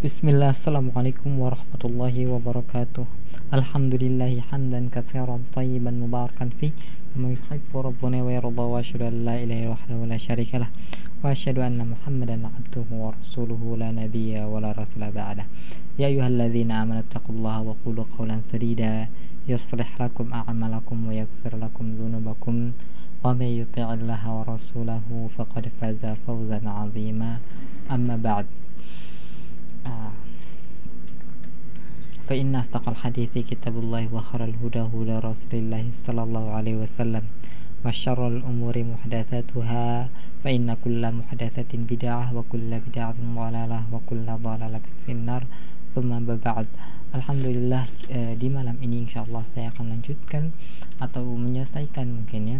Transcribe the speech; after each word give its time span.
Bismillah, 0.00 0.56
Assalamualaikum 0.56 1.44
warahmatullahi 1.44 2.24
wabarakatuh. 2.24 3.04
Alhamdulillahi 3.52 4.40
hamdan 4.48 4.88
kathiran 4.88 5.44
tayyiban 5.52 6.00
mubarakan 6.00 6.48
fi. 6.56 6.72
Kama 7.12 7.36
yuhibbu 7.36 7.84
rabbuna 7.84 8.24
wa 8.24 8.32
yarda 8.32 8.64
wa 8.64 8.80
ashadu 8.80 9.12
an 9.12 9.28
la 9.28 9.36
ilaha 9.36 9.76
wahdahu 9.76 10.08
la 10.08 10.16
syarika 10.16 10.64
lah 10.64 10.72
Wa 11.20 11.36
ashadu 11.36 11.60
anna 11.60 11.84
muhammadan 11.84 12.48
abduhu 12.48 12.88
wa 12.96 13.12
rasuluhu 13.12 13.76
la 13.76 13.92
nabiyya 13.92 14.48
wa 14.48 14.64
la 14.64 14.72
rasula 14.72 15.12
ba'dah. 15.12 15.44
Ya 16.00 16.08
ayuhalladzina 16.08 16.80
amanu 16.80 17.04
taqullaha 17.04 17.60
wa 17.60 17.76
qulu 17.84 18.08
qawlan 18.16 18.40
sadida. 18.48 19.04
Yuslih 19.44 19.84
lakum 20.00 20.32
a'amalakum 20.32 21.12
wa 21.12 21.12
yakfir 21.12 21.60
lakum 21.60 22.00
dhunubakum. 22.00 22.72
Wa 23.20 23.36
man 23.36 23.52
yuti'illaha 23.52 24.32
wa 24.32 24.48
rasulahu 24.48 25.28
faqad 25.36 25.68
faza 25.76 26.16
فإن 32.30 32.54
أصدق 32.54 32.88
الحديث 32.88 33.32
كتاب 33.50 33.74
الله 33.78 34.14
وخير 34.14 34.44
الهدى 34.44 34.82
هدى 34.94 35.16
رسول 35.18 35.52
الله 35.52 35.84
صلى 36.06 36.22
الله 36.22 36.44
عليه 36.50 36.76
وسلم 36.86 37.24
وشر 37.84 38.20
الأمور 38.28 38.74
محدثاتها 38.92 40.08
فإن 40.44 40.66
كل 40.84 41.02
محدثة 41.02 41.72
بدعة 41.74 42.24
وكل 42.36 42.70
بدعة 42.86 43.18
ضلالة 43.18 43.80
وكل 43.92 44.26
ضلالة 44.46 44.84
في 45.06 45.12
النار 45.12 45.42
ثم 45.94 46.10
بعد 46.46 46.66
Alhamdulillah 47.10 47.90
eh, 48.06 48.38
di 48.38 48.46
malam 48.46 48.78
ini 48.78 49.02
insya 49.02 49.26
Allah 49.26 49.42
saya 49.50 49.74
akan 49.74 49.98
lanjutkan 49.98 50.54
atau 51.02 51.26
menyelesaikan 51.26 52.06
mungkin 52.06 52.42
ya 52.46 52.58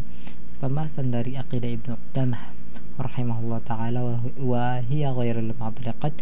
pembahasan 0.59 1.15
dari 1.15 1.39
akidah 1.39 1.71
Ibnu 1.71 1.95
Qudamah 1.95 2.51
rahimahullah 2.99 3.63
taala 3.63 4.03
wa 4.43 4.83
hiya 4.83 5.15
ghairul 5.15 5.55
mu'taqad 5.55 6.19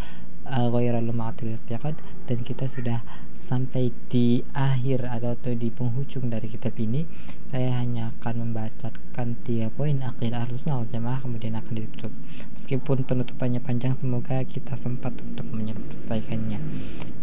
uh, 0.49 0.69
ghairul 0.73 1.13
mu'taqad 1.13 1.95
dan 2.27 2.39
kita 2.43 2.67
sudah 2.67 3.05
sampai 3.37 3.89
di 4.13 4.45
akhir 4.53 5.09
atau 5.09 5.33
di 5.57 5.73
penghujung 5.73 6.29
dari 6.29 6.53
kitab 6.53 6.77
ini. 6.77 7.09
Saya 7.49 7.73
hanya 7.81 8.13
akan 8.21 8.53
membacakan 8.53 9.41
tiga 9.45 9.73
poin 9.73 10.05
akidah 10.05 10.45
ahlus 10.45 10.65
wal 10.69 10.85
jamaah 10.89 11.21
kemudian 11.25 11.57
akan 11.57 11.73
ditutup. 11.81 12.13
Meskipun 12.61 13.09
penutupannya 13.09 13.65
panjang 13.65 13.97
semoga 13.97 14.45
kita 14.45 14.77
sempat 14.77 15.17
untuk 15.17 15.49
menyelesaikannya. 15.49 16.61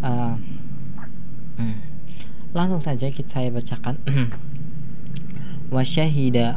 Uh, 0.01 0.37
langsung 2.55 2.81
saja 2.81 3.11
kita 3.11 3.29
saya 3.29 3.49
bacakan. 3.53 4.01
Wasyahida 5.75 6.53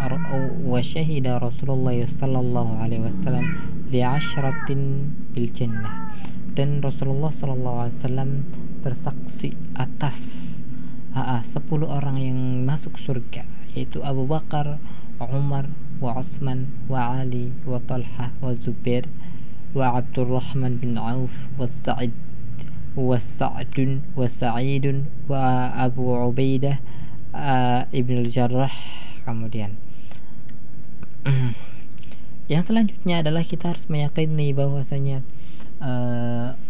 Rasulullah 1.40 1.96
sallallahu 2.06 2.72
alaihi 2.76 3.08
wasallam 3.08 3.56
li 3.88 4.04
ashratin 4.04 5.10
bil 5.32 5.48
jannah 5.48 6.12
dan 6.58 6.82
Rasulullah 6.82 7.30
wasallam 7.30 8.42
bersaksi 8.82 9.54
atas 9.78 10.18
uh, 11.14 11.38
10 11.38 11.54
orang 11.86 12.18
yang 12.18 12.66
masuk 12.66 12.98
surga 12.98 13.46
yaitu 13.78 14.02
Abu 14.02 14.26
Bakar, 14.26 14.82
Umar, 15.22 15.70
wa 16.02 16.18
Utsman, 16.18 16.66
wa 16.90 17.22
Ali, 17.22 17.54
wa 17.62 17.78
Talha, 17.86 18.34
wa 18.42 18.58
Zubair, 18.58 19.06
wa 19.70 20.02
Abdurrahman 20.02 20.82
bin 20.82 20.98
Auf, 20.98 21.30
wa 21.54 21.70
Sa'id, 21.70 22.10
wa 22.98 23.14
Sa'dun, 23.22 24.02
wa 24.18 24.26
Sa'idun, 24.26 25.06
wa 25.30 25.70
Abu 25.78 26.10
Ubaidah 26.10 26.82
uh, 27.38 27.86
Ibn 27.94 28.14
al-Jarrah. 28.26 28.74
Kemudian 29.22 29.78
yang 32.50 32.66
selanjutnya 32.66 33.22
adalah 33.22 33.46
kita 33.46 33.70
harus 33.70 33.86
meyakini 33.86 34.50
bahwasanya 34.50 35.22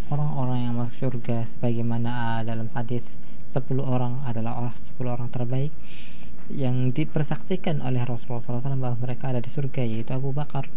orang-orang 0.09 0.69
yang 0.69 0.75
masuk 0.77 1.09
surga 1.09 1.48
sebagaimana 1.48 2.11
uh, 2.11 2.41
dalam 2.45 2.69
hadis 2.77 3.05
10 3.48 3.64
orang 3.81 4.20
adalah 4.28 4.61
orang 4.61 4.75
10 4.97 5.09
orang 5.09 5.28
terbaik 5.33 5.73
yang 6.53 6.92
dipersaksikan 6.92 7.84
oleh 7.84 8.05
Rasulullah 8.05 8.45
SAW 8.45 8.80
bahwa 8.80 8.96
mereka 9.05 9.33
ada 9.33 9.41
di 9.41 9.52
surga 9.52 9.85
yaitu 9.85 10.17
Abu 10.17 10.33
Bakar, 10.33 10.69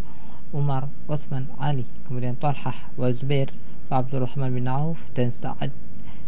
Umar, 0.52 0.92
Utsman, 1.08 1.48
Ali, 1.60 1.88
kemudian 2.08 2.36
Talhah, 2.36 2.92
wa 3.00 3.08
Zubair, 3.16 3.56
wa 3.88 4.04
Abdurrahman 4.04 4.52
bin 4.52 4.68
Auf 4.68 5.00
dan 5.16 5.32
Sa'ad 5.32 5.72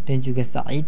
dan 0.08 0.18
juga 0.24 0.48
Sa'id 0.48 0.88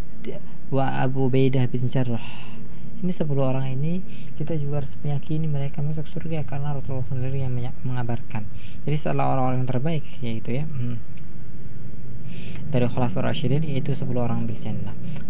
wa 0.72 0.88
Abu 1.04 1.28
Baidah 1.28 1.68
bin 1.68 1.92
Jarrah. 1.92 2.55
Ini 3.04 3.12
10 3.12 3.28
orang 3.40 3.68
ini 3.72 4.00
kita 4.40 4.56
juga 4.56 4.84
harus 4.84 4.94
meyakini 5.04 5.48
mereka 5.50 5.84
masuk 5.84 6.08
surga 6.08 6.48
karena 6.48 6.76
Rasulullah 6.76 7.08
sendiri 7.08 7.44
yang 7.44 7.56
mengabarkan. 7.84 8.48
Jadi 8.88 8.98
salah 9.00 9.36
orang-orang 9.36 9.66
yang 9.66 9.70
terbaik 9.70 10.04
yaitu 10.24 10.62
ya. 10.62 10.66
Hmm 10.68 11.16
dari 12.76 12.90
Khulafaur 12.90 13.24
Rasyidin 13.24 13.64
yaitu 13.64 13.94
10 13.94 14.10
orang 14.18 14.50
bil. 14.50 14.58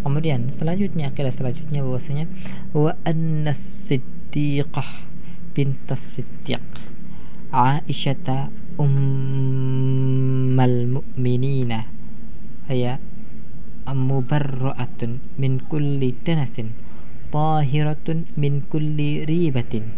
Kemudian 0.02 0.50
selanjutnya 0.50 1.12
akidah 1.12 1.30
selanjutnya 1.30 1.84
bahwasanya 1.84 2.26
wa 2.74 2.96
annas 3.04 3.60
siddiqah 3.86 5.04
bintas 5.54 6.02
siddiq 6.16 6.64
Aisyah 7.54 8.50
ummal 8.76 10.76
mu'minina 11.00 11.86
ya 12.66 12.98
mubarra'atun 13.86 15.22
min 15.38 15.62
kulli 15.70 16.10
danasin 16.26 16.74
tahiratun 17.30 18.26
min 18.36 18.62
kulli 18.70 19.24
ribatin 19.26 19.90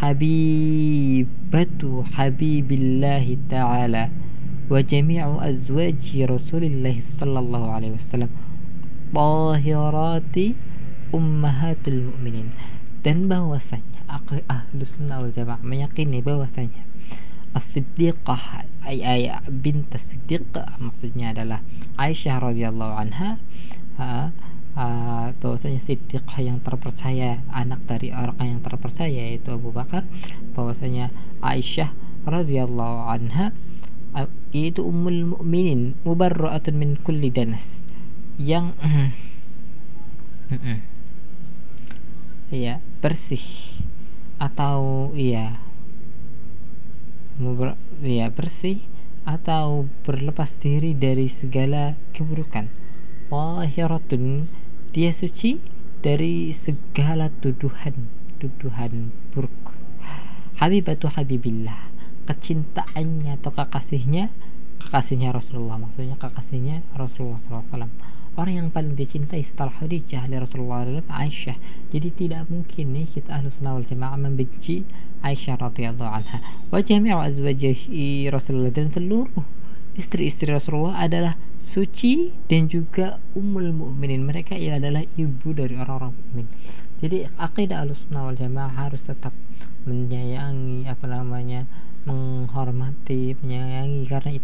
habibatu 0.00 2.06
habibillahi 2.16 3.36
ta'ala 3.52 4.08
wa 4.70 4.78
jami'u 4.80 5.42
azwaji 5.42 6.24
Rasulillah 6.24 6.94
sallallahu 6.96 7.68
alaihi 7.74 7.94
wasallam 7.98 8.30
tahirati 9.10 10.54
ummahatul 11.10 12.14
mu'minin 12.14 12.54
dan 13.02 13.26
bahwasanya 13.26 14.06
ahlu 14.46 14.86
sunnah 14.86 15.18
wal 15.18 15.34
jamaah 15.34 15.58
meyakini 15.66 16.22
bahwasanya 16.22 16.86
as-siddiqah 17.58 18.62
ay, 18.86 19.02
ay 19.02 19.22
bint 19.50 19.90
as-siddiq 19.90 20.46
maksudnya 20.78 21.34
adalah 21.34 21.66
Aisyah 21.98 22.38
radhiyallahu 22.38 22.94
anha 22.94 23.42
ha, 23.98 24.30
uh, 24.76 25.32
bahwasanya 25.38 25.80
siddiqah 25.82 26.40
yang 26.42 26.58
terpercaya 26.60 27.42
anak 27.50 27.82
dari 27.86 28.10
orang 28.14 28.38
yang 28.38 28.60
terpercaya 28.60 29.10
yaitu 29.10 29.54
Abu 29.54 29.70
Bakar 29.74 30.06
bahwasanya 30.54 31.10
Aisyah 31.40 31.90
radhiyallahu 32.26 33.00
anha 33.08 33.56
yaitu 34.50 34.82
ummul 34.82 35.38
mukminin 35.38 35.94
mubarra'atun 36.02 36.74
min 36.74 36.98
kulli 36.98 37.30
danas 37.30 37.80
yang 38.36 38.74
ya 42.50 42.82
bersih 42.98 43.46
atau 44.42 45.12
iya 45.14 45.62
mubar 47.38 47.78
ya 48.02 48.28
bersih 48.34 48.82
atau 49.24 49.86
berlepas 50.02 50.56
diri 50.58 50.96
dari 50.96 51.28
segala 51.28 51.94
keburukan. 52.16 52.66
Tahiratun 53.30 54.50
dia 54.90 55.14
suci 55.14 55.62
dari 56.00 56.50
segala 56.50 57.30
tuduhan 57.30 57.94
tuduhan 58.40 59.14
buruk. 59.30 59.52
Habibatu 60.58 61.08
habibillah 61.08 61.90
kecintaannya 62.26 63.40
atau 63.40 63.50
kekasihnya 63.54 64.28
kekasihnya 64.82 65.30
Rasulullah. 65.30 65.78
Maksudnya 65.78 66.16
kekasihnya 66.18 66.82
Rasulullah 66.96 67.40
SAW 67.46 67.88
orang 68.38 68.54
yang 68.56 68.68
paling 68.70 68.94
dicintai 68.94 69.42
setelah 69.42 69.74
Khadijah 69.74 70.24
dari 70.30 70.40
Rasulullah 70.40 70.86
adalah 70.86 71.04
Aisyah. 71.10 71.56
Jadi 71.90 72.08
tidak 72.14 72.48
mungkin 72.48 72.96
nih 72.96 73.06
kita 73.10 73.36
ahlu 73.36 73.52
sunnah 73.52 73.76
wal 73.76 73.84
jamaah 73.84 74.16
membenci 74.16 74.86
Aisyah 75.20 75.60
radhiyallahu 75.60 76.08
anha. 76.08 76.38
Wa 76.72 76.80
jami'u 76.80 77.20
Rasulullah 78.30 78.72
dan 78.72 78.88
seluruh 78.88 79.44
istri-istri 79.98 80.48
Rasulullah 80.48 81.02
adalah 81.02 81.34
suci 81.60 82.34
dan 82.48 82.66
juga 82.66 83.20
ummul 83.36 83.70
mukminin 83.70 84.26
mereka 84.26 84.56
ya 84.56 84.80
adalah 84.80 85.04
ibu 85.16 85.54
dari 85.54 85.76
orang-orang 85.76 86.16
mukmin. 86.16 86.46
Jadi 87.00 87.24
akidah 87.40 87.86
sunnah 87.92 88.28
wal 88.28 88.36
jamaah 88.36 88.72
harus 88.74 89.00
tetap 89.04 89.32
menyayangi 89.88 90.88
apa 90.88 91.04
namanya 91.08 91.64
menghormati 92.04 93.36
menyayangi. 93.40 94.04
Karena 94.08 94.36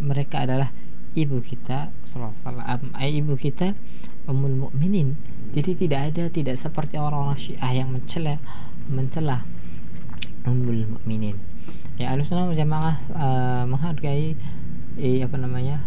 mereka 0.00 0.44
adalah 0.44 0.72
ibu 1.14 1.38
kita 1.38 1.94
sallallahu 2.10 2.90
eh, 2.98 3.10
ibu 3.22 3.38
kita 3.38 3.78
umul 4.26 4.68
mukminin 4.68 5.14
jadi 5.54 5.78
tidak 5.78 6.00
ada 6.10 6.24
tidak 6.26 6.56
seperti 6.58 6.98
orang-orang 6.98 7.38
syiah 7.38 7.70
yang 7.70 7.94
mencela 7.94 8.42
mencela 8.90 9.46
umul 10.42 10.90
mukminin 10.98 11.38
ya 11.96 12.10
alusna 12.10 12.50
jamaah 12.50 12.98
uh, 13.14 13.62
menghargai 13.70 14.34
eh, 14.98 15.22
apa 15.22 15.36
namanya 15.38 15.78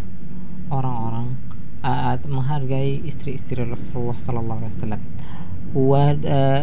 orang-orang 0.72 1.36
uh, 1.84 2.16
menghargai 2.28 3.04
istri-istri 3.06 3.64
Rasulullah 3.64 4.18
sallallahu 4.26 4.60
alaihi 4.64 4.76
wasallam. 4.78 5.04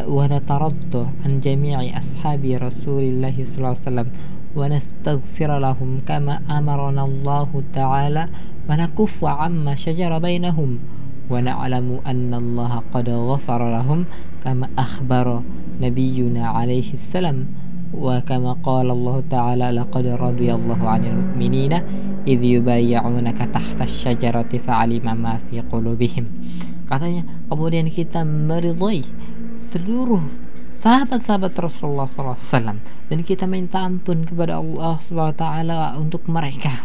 ونترضى 0.08 1.06
عن 1.24 1.40
جميع 1.40 1.98
أصحاب 1.98 2.44
رسول 2.44 3.02
الله 3.02 3.36
صلى 3.44 3.56
الله 3.58 3.68
عليه 3.68 3.88
وسلم 3.90 4.08
ونستغفر 4.56 5.58
لهم 5.58 6.00
كما 6.08 6.40
أمرنا 6.50 7.04
الله 7.04 7.62
تعالى 7.72 8.28
ونكف 8.70 9.24
عما 9.24 9.74
شجر 9.74 10.18
بينهم 10.18 10.78
ونعلم 11.30 12.00
أن 12.06 12.34
الله 12.34 12.82
قد 12.94 13.08
غفر 13.08 13.60
لهم 13.76 14.04
كما 14.44 14.68
أخبر 14.78 15.42
نبينا 15.80 16.48
عليه 16.48 16.92
السلام 16.92 17.46
وكما 17.93 18.51
قال 18.63 18.87
الله 18.91 19.23
تعالى 19.29 19.67
لقد 19.71 20.05
رضي 20.07 20.49
الله 20.53 20.79
عن 20.89 21.01
المؤمنين 21.05 21.73
إذ 22.27 22.39
يبايعونك 22.43 23.39
تحت 23.53 23.79
الشجرة 23.81 24.51
فعلم 24.67 25.05
ما 25.17 25.39
في 25.49 25.59
قلوبهم 25.61 26.25
katanya 26.89 27.21
kemudian 27.45 27.85
kita 27.85 28.25
meridhai 28.25 29.05
seluruh 29.69 30.25
sahabat-sahabat 30.73 31.53
Rasulullah 31.53 32.09
SAW 32.09 32.81
dan 32.81 33.19
kita 33.21 33.45
minta 33.45 33.85
ampun 33.85 34.25
kepada 34.25 34.57
Allah 34.57 34.97
SWT 34.97 35.43
untuk 36.01 36.25
mereka 36.25 36.81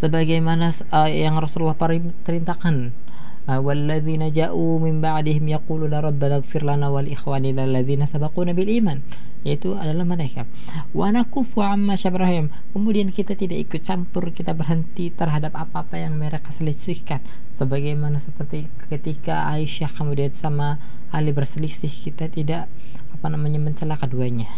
sebagaimana 0.00 0.72
uh, 0.88 1.10
yang 1.12 1.36
Rasulullah 1.36 1.76
perintahkan 1.76 2.96
uh, 3.44 3.60
walladzina 3.60 4.32
ja'u 4.32 4.80
min 4.80 5.04
ba'dihim 5.04 5.44
yaquluna 5.52 6.00
rabbana 6.00 6.40
ighfir 6.40 6.64
lana 6.64 6.88
wal 6.88 7.04
ikhwanina 7.04 7.68
alladzina 7.68 8.08
sabaquna 8.08 8.56
bil 8.56 8.72
iman 8.80 9.04
yaitu 9.45 9.77
adalah 9.77 10.03
mereka. 10.03 10.49
Wa 10.89 11.13
nakufu 11.13 11.61
amma 11.61 11.93
syabrahim 11.93 12.49
kemudian 12.73 13.13
kita 13.13 13.37
tidak 13.37 13.69
ikut 13.69 13.85
campur 13.85 14.33
kita 14.33 14.57
berhenti 14.57 15.13
terhadap 15.13 15.53
apa-apa 15.53 16.01
yang 16.01 16.17
mereka 16.17 16.49
selisihkan. 16.49 17.21
Sebagaimana 17.53 18.17
seperti 18.17 18.65
ketika 18.89 19.45
Aisyah 19.53 19.93
kemudian 19.93 20.33
sama 20.33 20.81
Ali 21.13 21.29
berselisih 21.29 21.93
kita 21.93 22.27
tidak 22.33 22.65
apa 23.13 23.29
namanya 23.29 23.61
mencela 23.61 23.93
keduanya. 24.01 24.49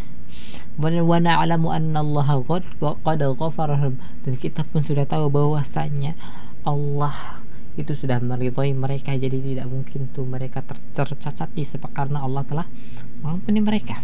Wa 0.79 1.19
na'lamu 1.19 1.67
anna 1.67 1.99
Allah 1.99 2.39
qad 2.47 3.21
ghafarahum 3.21 3.99
dan 4.23 4.33
kita 4.39 4.63
pun 4.63 4.87
sudah 4.87 5.03
tahu 5.03 5.27
bahwasanya 5.27 6.15
Allah 6.63 7.43
itu 7.75 7.91
sudah 7.93 8.23
meridhai 8.23 8.71
mereka. 8.71 9.13
Jadi 9.19 9.53
tidak 9.53 9.67
mungkin 9.67 10.09
tuh 10.15 10.23
mereka 10.23 10.63
ter 10.63 10.79
tercacat 10.95 11.51
di 11.51 11.67
karena 11.91 12.23
Allah 12.23 12.47
telah 12.47 12.67
mengampuni 13.21 13.59
mereka 13.61 13.99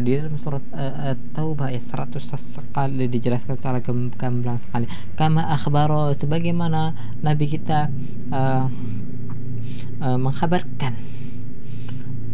di 0.00 0.20
dalam 0.20 0.36
surat 0.36 0.60
uh, 0.76 1.16
Taubah 1.32 1.72
ayat 1.72 1.84
100 1.84 2.20
sekali 2.36 3.08
dijelaskan 3.08 3.56
secara 3.56 3.78
gamblang 4.16 4.60
sekali. 4.60 4.86
Kama 5.16 5.48
akhbaro 5.48 6.12
sebagaimana 6.12 6.92
nabi 7.24 7.48
kita 7.48 7.88
uh, 8.32 8.68
uh, 10.04 10.18
mengkhabarkan 10.20 10.92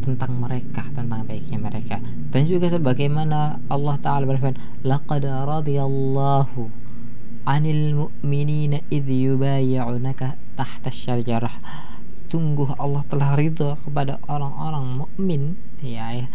tentang 0.03 0.32
mereka 0.35 0.82
tentang 0.91 1.23
baiknya 1.23 1.59
mereka. 1.62 2.03
Dan 2.35 2.50
juga 2.50 2.67
sebagaimana 2.67 3.62
Allah 3.70 3.94
taala 4.03 4.26
berfirman 4.26 4.82
laqad 4.82 5.23
radiyallahu 5.23 6.67
'anil 7.47 7.85
mu'minina 8.06 8.82
idh 8.91 9.06
yubayyi'unaka 9.06 10.35
tahta 10.59 10.91
syajarah. 10.91 11.55
Sungguh 12.26 12.75
Allah 12.81 13.05
telah 13.06 13.37
ridha 13.37 13.76
kepada 13.85 14.17
orang-orang 14.26 15.05
mukmin 15.05 15.55
ya 15.85 16.17
ya 16.17 16.26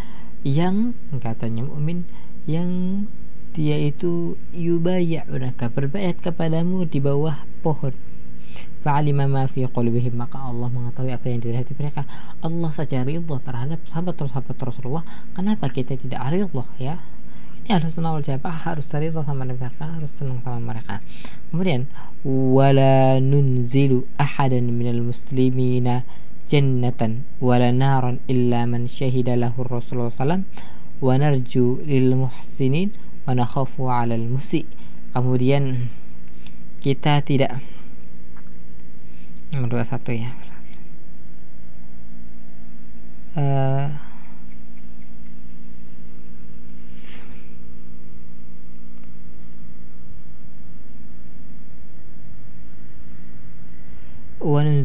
yang 0.46 0.94
katanya 1.22 1.66
mukmin 1.66 2.06
yang 2.46 3.06
dia 3.58 3.74
itu 3.74 4.38
yubayya'unaka 4.54 5.74
berbayat 5.74 6.22
kepadamu 6.22 6.86
di 6.86 7.02
bawah 7.02 7.42
pohon. 7.66 7.94
Fa'alima 8.86 9.26
ma 9.26 9.50
fi 9.50 9.66
qulubihim 9.66 10.14
maka 10.14 10.38
Allah 10.38 10.70
mengetahui 10.70 11.12
apa 11.12 11.26
yang 11.28 11.42
di 11.42 11.52
hati 11.52 11.74
mereka. 11.74 12.06
Allah 12.46 12.70
saja 12.70 13.02
ridha 13.02 13.38
terhadap 13.42 13.82
sahabat-sahabat 13.90 14.56
Rasulullah. 14.62 15.04
Kenapa 15.34 15.74
kita 15.74 15.98
tidak 15.98 16.22
ridha 16.30 16.66
ya? 16.78 17.02
Ini 17.66 17.74
harus 17.74 17.98
wal 17.98 18.22
jamaah 18.22 18.60
harus 18.64 18.88
ridha 18.94 19.26
sama 19.26 19.44
mereka 19.44 19.74
harus 19.74 20.14
senang 20.16 20.40
sama 20.46 20.62
mereka. 20.62 21.02
Kemudian 21.50 21.90
wala 22.24 23.18
nunzilu 23.18 24.06
ahadan 24.22 24.70
minal 24.70 25.02
muslimina 25.02 26.06
jannatan 26.48 27.28
wala 27.44 27.70
naran 27.76 28.24
illa 28.32 28.64
man 28.64 28.88
syahida 28.88 29.36
lahu 29.36 29.68
Rasulullah 29.68 30.16
SAW 30.16 30.48
wa 31.04 31.14
narju 31.20 31.84
lil 31.86 32.16
muhsinin 32.16 32.96
wa 33.28 33.36
nakhafu 33.36 33.92
'alal 33.92 34.26
musi 34.26 34.64
kemudian 35.12 35.92
kita 36.82 37.20
tidak 37.22 37.60
nomor 39.52 39.84
satu 39.84 40.12
ya. 40.12 40.32
Uh, 43.38 44.07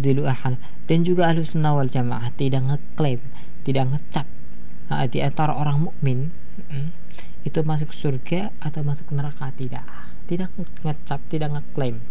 wa 0.02 0.10
nunzilu 0.10 0.26
ahad 0.26 0.58
dan 0.90 1.06
juga 1.06 1.30
ahlu 1.30 1.46
sunnah 1.46 1.78
wal 1.78 1.86
jamaah 1.86 2.34
tidak 2.34 2.66
ngeklaim 2.66 3.22
tidak 3.62 3.94
ngecap. 3.94 4.26
Nah, 4.90 5.06
di 5.06 5.22
antara 5.22 5.54
orang 5.54 5.88
mukmin 5.88 6.34
hmm, 6.58 6.90
itu 7.46 7.62
masuk 7.62 7.94
surga 7.94 8.50
atau 8.58 8.82
masuk 8.82 9.08
neraka? 9.14 9.54
Tidak. 9.54 9.86
Tidak 10.26 10.50
ngecap 10.82 11.20
tidak 11.30 11.48
ngeklaim. 11.54 12.02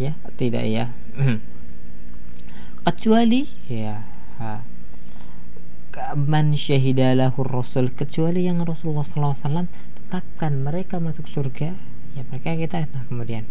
Ya 0.00 0.16
tidak 0.40 0.64
ya. 0.64 0.88
Kecuali 2.82 3.46
ya 3.68 4.00
man 6.16 6.56
syahidalahu 6.56 7.44
rasul 7.44 7.92
kecuali 7.92 8.48
yang 8.48 8.64
Rasulullah 8.64 9.04
SAW 9.04 9.68
tetapkan 9.68 10.56
mereka 10.56 10.96
masuk 10.96 11.28
surga 11.28 11.76
ya 12.16 12.22
mereka 12.32 12.56
kita 12.56 12.88
nah 12.90 13.04
kemudian. 13.06 13.44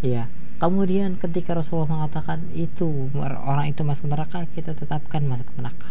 Ya 0.00 0.32
Kemudian 0.58 1.14
ketika 1.22 1.54
Rasulullah 1.54 2.02
mengatakan 2.02 2.50
itu 2.50 3.14
orang 3.46 3.70
itu 3.70 3.86
masuk 3.86 4.10
neraka, 4.10 4.42
kita 4.58 4.74
tetapkan 4.74 5.22
masuk 5.22 5.46
neraka. 5.54 5.86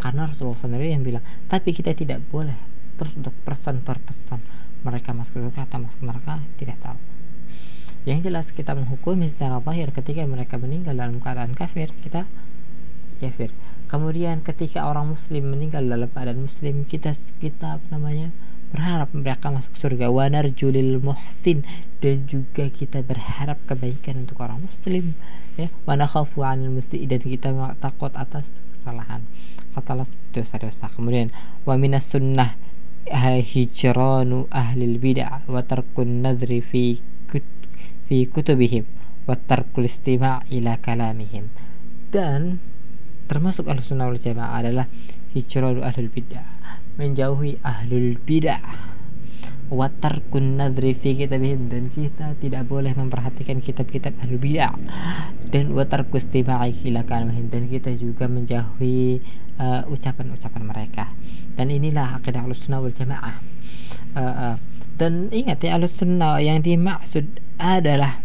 Karena 0.00 0.28
Rasulullah 0.28 0.60
sendiri 0.60 0.96
yang 0.96 1.04
bilang, 1.04 1.24
tapi 1.48 1.76
kita 1.76 1.92
tidak 1.92 2.24
boleh 2.32 2.56
terus 2.96 3.12
untuk 3.20 3.36
pesan 3.44 3.84
per 3.84 4.00
pesan 4.00 4.40
mereka 4.80 5.12
masuk 5.12 5.36
neraka 5.44 5.68
atau 5.68 5.78
masuk 5.84 6.00
neraka 6.08 6.40
tidak 6.56 6.80
tahu. 6.80 6.96
Yang 8.08 8.30
jelas 8.30 8.46
kita 8.54 8.72
menghukumi 8.72 9.28
secara 9.28 9.60
lahir 9.60 9.92
ketika 9.92 10.22
mereka 10.24 10.56
meninggal 10.56 10.94
dalam 10.96 11.18
keadaan 11.20 11.52
kafir, 11.52 11.92
kita 12.00 12.24
kafir. 13.18 13.50
Kemudian 13.90 14.40
ketika 14.40 14.86
orang 14.88 15.12
muslim 15.12 15.52
meninggal 15.52 15.84
dalam 15.84 16.08
keadaan 16.08 16.46
muslim, 16.46 16.88
kita 16.88 17.12
kita 17.42 17.76
apa 17.76 17.86
namanya? 17.92 18.32
Berharap 18.76 19.08
mereka 19.16 19.48
masuk 19.48 19.72
surga. 19.74 20.12
Wanar 20.12 20.52
julil 20.52 21.00
muhsin. 21.00 21.64
Dan 22.04 22.28
juga 22.28 22.68
kita 22.68 23.00
berharap 23.00 23.56
kebaikan 23.64 24.28
untuk 24.28 24.44
orang 24.44 24.60
muslim 24.60 25.16
ya. 25.56 25.72
Wa 25.88 25.96
nakhafu 25.96 26.44
'anil 26.44 26.70
musyi 26.70 27.08
dan 27.08 27.24
kita 27.24 27.50
takut 27.80 28.12
atas 28.12 28.44
kesalahan 28.76 29.24
atas 29.76 30.08
dosa-dosa. 30.36 30.92
Kemudian 30.92 31.32
wa 31.64 31.74
minas 31.80 32.06
sunnah 32.08 32.54
hijranu 33.10 34.46
ahlil 34.52 34.96
bid'ah 35.00 35.44
wa 35.48 35.60
tarkun 35.64 36.24
nadri 36.24 36.60
fi 36.60 37.00
kut, 37.32 37.44
fi 38.06 38.28
kutubihim 38.28 38.84
wa 39.24 39.34
tarkul 39.34 39.88
istima' 39.88 40.44
ila 40.52 40.78
kalamihim. 40.78 41.48
Dan 42.12 42.62
termasuk 43.26 43.66
al-sunnah 43.66 44.06
wal 44.06 44.20
jamaah 44.20 44.62
adalah 44.62 44.86
hijranu 45.34 45.82
ahlul 45.82 46.12
bid'ah 46.12 46.56
menjauhi 46.96 47.60
ahlul 47.60 48.16
bidah. 48.20 48.60
Watarkun 49.66 50.62
nadri 50.62 50.94
fi 50.94 51.18
kitabihim 51.18 51.66
dan 51.66 51.90
kita 51.90 52.38
tidak 52.38 52.70
boleh 52.70 52.94
memperhatikan 52.94 53.58
kitab-kitab 53.60 54.16
ahlul 54.22 54.40
bidah. 54.40 54.72
Dan 55.48 55.76
watarkus 55.76 56.28
tima'i 56.32 56.72
ila 56.88 57.04
dan 57.04 57.62
kita 57.68 57.92
juga 57.96 58.26
menjauhi 58.26 59.20
uh, 59.60 59.84
ucapan-ucapan 59.92 60.62
uh, 60.64 60.68
mereka. 60.68 61.04
Dan 61.56 61.68
inilah 61.72 62.20
akidah 62.20 62.46
sunnah 62.56 62.80
wal 62.80 62.94
jamaah. 62.94 63.36
Uh, 64.16 64.20
uh, 64.20 64.56
dan 64.96 65.28
ingat 65.28 65.60
ya 65.60 65.76
sunnah 65.84 66.40
yang 66.40 66.64
dimaksud 66.64 67.28
adalah 67.60 68.24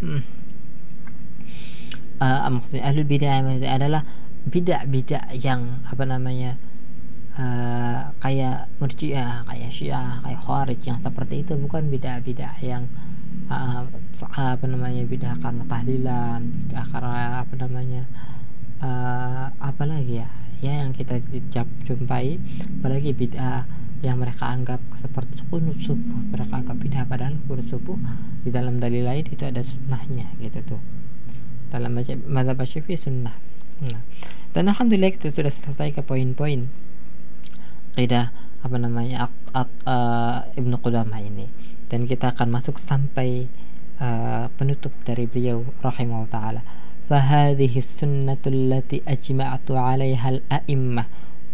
uh, 2.22 2.48
maksudnya 2.48 2.82
ahlul 2.88 3.04
bidah 3.04 3.44
adalah 3.68 4.02
bidah-bidah 4.48 5.36
yang 5.38 5.84
apa 5.86 6.02
namanya 6.02 6.56
uh, 7.38 8.12
kayak 8.20 8.68
murjiah 8.80 9.44
kayak 9.48 9.70
syiah 9.72 10.20
kayak 10.24 10.40
khawarij 10.42 10.80
yang 10.84 10.98
seperti 11.00 11.34
itu. 11.44 11.52
Bukan 11.56 11.88
beda-beda 11.88 12.52
yang 12.60 12.88
uh, 13.48 13.84
apa 14.36 14.64
namanya 14.68 15.02
beda 15.08 15.36
karena 15.40 15.64
tahlilan 15.68 16.40
beda 16.64 16.80
karena 16.88 17.44
apa 17.44 17.54
namanya 17.58 18.02
uh, 18.80 19.46
apa 19.60 19.82
lagi 19.88 20.24
ya 20.24 20.28
ya 20.60 20.72
yang 20.84 20.92
kita 20.92 21.20
jumpai. 21.86 22.38
Apalagi 22.80 23.12
bid'ah 23.16 23.64
yang 24.02 24.18
mereka 24.18 24.50
anggap 24.50 24.82
seperti 24.98 25.38
kunut 25.46 25.78
subuh 25.78 26.18
mereka 26.34 26.58
anggap 26.58 26.76
bid'ah 26.82 27.06
padahal 27.06 27.38
kunut 27.46 27.66
subuh 27.70 27.94
di 28.42 28.50
dalam 28.50 28.82
dalil 28.82 29.06
lain 29.06 29.22
itu 29.30 29.46
ada 29.46 29.62
sunnahnya 29.62 30.26
gitu 30.42 30.76
tuh. 30.76 30.82
Dalam 31.70 31.96
mazhab 32.28 32.60
syafi'i 32.68 32.98
sunnah. 33.00 33.32
Nah 33.82 34.02
dan 34.52 34.68
alhamdulillah 34.68 35.16
kita 35.16 35.32
sudah 35.32 35.48
selesai 35.48 35.96
ke 35.96 36.02
poin-poin 36.04 36.68
kaidah 37.95 38.29
apa 38.61 38.75
namanya 38.77 39.29
ak, 39.29 39.33
ak, 39.53 39.69
uh, 39.85 40.37
Ibnu 40.57 40.75
Qudamah 40.81 41.21
ini 41.21 41.47
dan 41.87 42.03
kita 42.09 42.35
akan 42.35 42.51
masuk 42.51 42.81
sampai 42.81 43.47
uh, 44.01 44.51
penutup 44.59 44.91
dari 45.07 45.29
beliau 45.29 45.63
rahimahullah 45.81 46.31
taala 46.31 46.61
فهذه 47.07 47.71
السنة 47.71 48.43
التي 48.43 49.07
أجمعت 49.07 49.71
عليها 49.71 50.29
الأئمة 50.29 51.03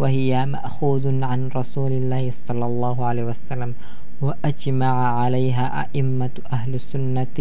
وهي 0.01 0.33
مأخوذ 0.45 1.05
عن 1.21 1.53
رسول 1.53 1.91
الله 1.93 2.33
صلى 2.33 2.65
الله 2.65 3.05
عليه 3.05 3.23
وسلم 3.29 3.77
وأجمع 4.21 4.93
عليها 5.21 5.65
أئمة 5.85 6.35
أهل 6.49 6.71
السنة 6.73 7.37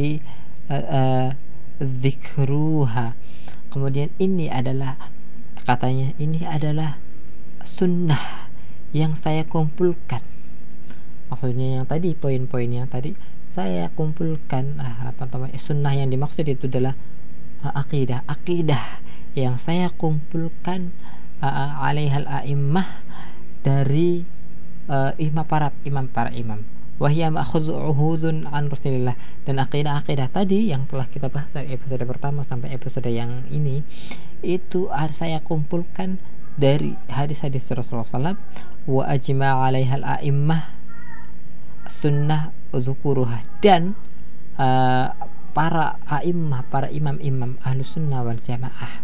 ذكروها 1.81 3.07
kemudian 3.73 4.13
ini 4.21 4.53
adalah 4.53 5.01
katanya 5.65 6.13
ini 6.21 6.45
adalah 6.45 7.01
sunnah 7.65 8.46
yang 8.96 9.16
saya 9.16 9.44
kumpulkan. 9.44 10.24
Maksudnya 11.28 11.82
yang 11.82 11.86
tadi 11.86 12.16
poin-poin 12.16 12.72
yang 12.72 12.88
tadi 12.88 13.18
saya 13.52 13.90
kumpulkan 13.92 14.80
ah, 14.80 15.12
apa 15.12 15.28
namanya 15.28 15.58
sunnah 15.60 15.92
yang 15.92 16.08
dimaksud 16.14 16.46
itu 16.46 16.70
adalah 16.70 16.94
uh, 17.66 17.74
akidah 17.74 18.22
akidah 18.30 19.02
yang 19.34 19.58
saya 19.58 19.90
kumpulkan 19.90 20.94
uh, 21.42 21.84
alaihal 21.84 22.30
a'immah 22.30 23.02
dari 23.66 24.24
uh, 24.88 25.12
imam 25.20 25.46
para 25.46 25.74
imam 25.84 26.06
para 26.08 26.32
imam. 26.32 26.64
Wahya 26.98 27.30
ma'khudhu'udun 27.30 28.50
an 28.50 28.74
Rasulillah. 28.74 29.14
Dan 29.46 29.62
akidah-akidah 29.62 30.34
tadi 30.34 30.74
yang 30.74 30.90
telah 30.90 31.06
kita 31.06 31.30
bahas 31.30 31.54
dari 31.54 31.78
episode 31.78 32.02
pertama 32.10 32.42
sampai 32.42 32.74
episode 32.74 33.06
yang 33.06 33.46
ini 33.54 33.86
itu 34.42 34.90
saya 35.14 35.38
kumpulkan 35.46 36.18
dari 36.58 36.98
hadis-hadis 37.08 37.70
Rasulullah 37.70 38.34
SAW 38.34 38.38
wa 38.90 39.04
ajma' 39.06 39.54
alaihal 39.70 40.04
a'immah 40.04 40.74
sunnah 41.88 42.52
zukuruha 42.74 43.46
dan 43.64 43.94
uh, 44.60 45.14
para 45.54 46.02
a'immah 46.10 46.66
para 46.68 46.90
imam-imam 46.90 47.58
ahlu 47.66 47.86
sunnah 47.86 48.22
wal 48.26 48.38
jamaah 48.38 49.02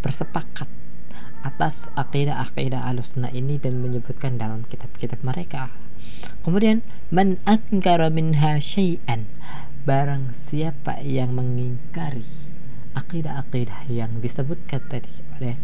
bersepakat 0.00 0.68
atas 1.46 1.86
akidah-akidah 1.94 2.82
sunnah 3.06 3.30
ini 3.30 3.60
dan 3.62 3.78
menyebutkan 3.78 4.34
dalam 4.34 4.66
kitab-kitab 4.66 5.22
mereka. 5.22 5.70
Kemudian 6.42 6.82
man 7.14 7.38
ankara 7.46 8.10
minha 8.10 8.58
syai'an 8.58 9.30
barang 9.86 10.34
siapa 10.50 10.98
yang 11.06 11.38
mengingkari 11.38 12.26
akidah-akidah 12.98 13.86
yang 13.86 14.18
disebutkan 14.18 14.82
tadi 14.90 15.12
oleh 15.38 15.54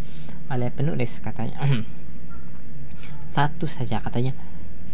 oleh 0.52 0.68
penulis 0.68 1.16
katanya. 1.25 1.56
Satu 3.35 3.64
saja 3.64 4.04
katanya. 4.04 4.37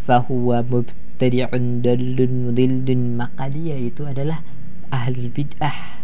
Fahuwa 0.06 0.64
mubtadi'un 0.64 1.84
dallun 1.84 2.48
mudillun 2.48 3.18
maka 3.18 3.50
dia 3.52 3.76
itu 3.76 4.08
adalah 4.08 4.40
ahli 4.88 5.28
bid'ah 5.28 6.00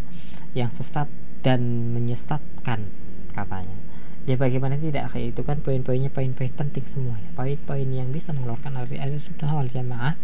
yang 0.52 0.68
sesat 0.68 1.08
dan 1.40 1.94
menyesatkan 1.94 2.90
katanya. 3.32 3.78
Ya 4.25 4.40
bagaimana 4.40 4.80
tidak? 4.80 5.12
Kayak 5.12 5.37
itu 5.37 5.40
kan 5.44 5.61
poin-poinnya 5.61 6.08
poin-poin 6.08 6.49
penting 6.49 6.84
semua 6.88 7.20
ya. 7.20 7.28
Poin-poin 7.37 7.84
yang 7.84 8.08
bisa 8.08 8.32
mengeluarkan 8.32 8.80
dari 8.88 9.20
sunnah 9.20 9.52
wal 9.52 9.68
jamaah 9.68 10.16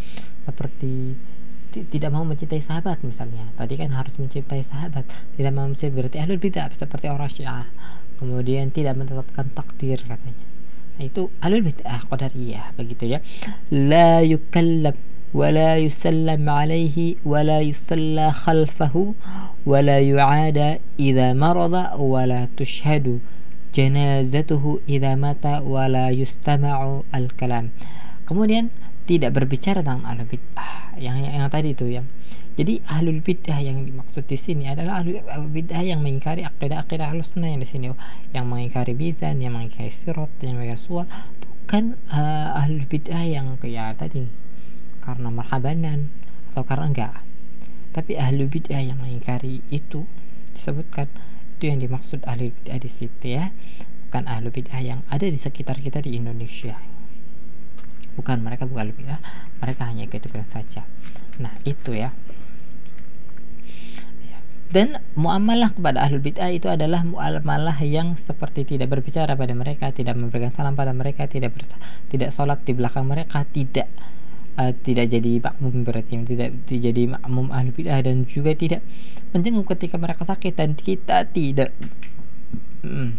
seperti 0.49 1.21
tidak 1.71 2.11
mau 2.11 2.25
mencintai 2.25 2.65
sahabat 2.65 3.05
misalnya. 3.05 3.53
Tadi 3.61 3.77
kan 3.77 3.93
harus 3.93 4.17
mencintai 4.17 4.65
sahabat 4.65 5.05
tidak 5.37 5.53
mau 5.53 5.69
mencintai 5.69 5.93
berarti 5.93 6.17
ahli 6.17 6.41
bidah 6.41 6.73
seperti 6.73 7.13
orang 7.13 7.29
syiah 7.29 7.69
kemudian 8.20 8.72
tidak 8.72 8.96
menetapkan 9.00 9.48
takdir 9.52 10.00
katanya 10.04 10.46
nah 10.96 11.04
itu 11.04 11.28
ahli 11.44 11.60
bidah 11.60 12.02
qadariyah 12.08 12.66
begitu 12.80 13.18
ya 13.18 13.20
la 13.72 14.22
yukallam 14.24 14.96
ولا 15.36 15.76
يسلم 15.76 16.48
عليه 16.48 17.20
ولا 17.28 17.60
يصلى 17.60 18.32
خلفه 18.32 18.96
ولا 19.68 20.00
يعاد 20.00 20.80
إذا 20.96 21.28
مرض 21.36 21.76
ولا 22.00 22.48
تشهد 22.56 23.20
janazatuhu 23.76 24.80
idza 24.88 25.20
mata 25.20 25.60
wala 25.60 26.08
yustama'u 26.08 27.04
al-kalam. 27.12 27.76
Kemudian 28.24 28.72
tidak 29.11 29.35
berbicara 29.35 29.83
dengan 29.83 30.07
ahli 30.07 30.23
bid'ah. 30.23 30.95
Yang, 30.95 31.17
yang, 31.27 31.35
yang 31.43 31.51
tadi 31.51 31.75
itu 31.75 31.91
ya. 31.91 32.07
Jadi 32.55 32.79
ahlul 32.87 33.19
bid'ah 33.19 33.59
yang 33.59 33.83
dimaksud 33.83 34.23
di 34.31 34.39
sini 34.39 34.71
adalah 34.71 35.03
ahlul 35.03 35.51
bid'ah 35.51 35.83
yang 35.83 35.99
mengingkari 35.99 36.47
akidah-akidah 36.47 37.11
ahlus 37.11 37.35
sunnah 37.35 37.51
yang 37.51 37.59
di 37.59 37.67
sini. 37.67 37.91
Yang 38.31 38.47
mengingkari 38.47 38.95
bizan, 38.95 39.43
yang 39.43 39.59
mengingkari 39.59 39.91
sirat, 39.91 40.31
yang 40.39 40.63
mengingkari 40.63 40.79
suar, 40.79 41.11
bukan 41.43 41.99
uh, 42.15 42.55
ahlul 42.63 42.87
bid'ah 42.87 43.27
yang 43.27 43.59
kayak 43.59 43.99
tadi. 43.99 44.31
Karena 45.03 45.27
marhabanan 45.35 46.15
atau 46.55 46.63
karena 46.63 46.87
enggak. 46.95 47.15
Tapi 47.91 48.15
ahlul 48.15 48.47
bid'ah 48.47 48.79
yang 48.79 49.03
mengingkari 49.03 49.67
itu 49.75 50.07
disebutkan 50.55 51.11
itu 51.59 51.67
yang 51.67 51.83
dimaksud 51.83 52.23
ahli 52.31 52.55
bid'ah 52.55 52.79
di 52.79 52.87
situ 52.87 53.27
ya. 53.27 53.51
Bukan 54.07 54.31
ahli 54.31 54.55
bid'ah 54.55 54.79
yang 54.79 55.03
ada 55.11 55.27
di 55.27 55.35
sekitar 55.35 55.83
kita 55.83 55.99
di 55.99 56.15
Indonesia 56.15 57.00
bukan 58.15 58.43
mereka 58.43 58.67
bukan 58.67 58.91
ahli 58.91 58.95
bid'ah 58.95 59.21
mereka 59.61 59.83
hanya 59.87 60.07
ikut-ikutan 60.07 60.49
saja. 60.51 60.83
Nah 61.39 61.55
itu 61.65 61.95
ya. 61.95 62.11
Dan 64.71 65.03
muamalah 65.19 65.75
kepada 65.75 66.07
ahli 66.07 66.23
bid'ah 66.23 66.55
itu 66.55 66.71
adalah 66.71 67.03
muamalah 67.03 67.75
yang 67.83 68.15
seperti 68.15 68.63
tidak 68.63 68.95
berbicara 68.95 69.35
pada 69.35 69.51
mereka, 69.51 69.91
tidak 69.91 70.15
memberikan 70.15 70.55
salam 70.55 70.79
pada 70.79 70.95
mereka, 70.95 71.27
tidak 71.27 71.59
tidak 72.07 72.31
sholat 72.31 72.63
di 72.63 72.79
belakang 72.79 73.11
mereka, 73.11 73.43
tidak 73.51 73.91
uh, 74.55 74.71
tidak 74.87 75.11
jadi 75.11 75.43
makmum 75.43 75.83
berarti 75.83 76.23
tidak 76.23 76.51
jadi 76.71 77.03
makmum 77.19 77.51
ahli 77.51 77.75
bid'ah 77.75 77.99
dan 77.99 78.23
juga 78.31 78.55
tidak 78.55 78.87
menjenguk 79.35 79.67
ketika 79.75 79.99
mereka 79.99 80.23
sakit 80.23 80.55
dan 80.55 80.79
kita 80.79 81.27
tidak. 81.35 81.75
Hmm, 82.87 83.19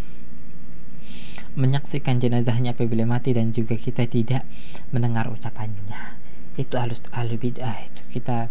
menyaksikan 1.55 2.21
jenazahnya 2.21 2.71
apabila 2.75 3.03
mati 3.03 3.35
dan 3.35 3.51
juga 3.51 3.75
kita 3.75 4.07
tidak 4.07 4.47
mendengar 4.95 5.27
ucapannya. 5.27 6.19
Itu 6.55 6.75
halus 6.79 7.03
ahli 7.11 7.35
bid'ah 7.39 7.75
itu 7.87 8.01
kita. 8.19 8.47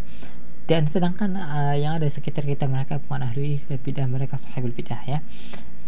Dan 0.69 0.87
sedangkan 0.87 1.35
uh, 1.35 1.75
yang 1.75 1.99
ada 1.99 2.07
di 2.07 2.15
sekitar 2.15 2.47
kita 2.47 2.71
mereka 2.71 3.03
bukan 3.03 3.27
ahli 3.27 3.61
bid'ah 3.67 4.07
mereka 4.07 4.37
sahibul 4.39 4.73
bid'ah 4.73 5.03
ya. 5.09 5.19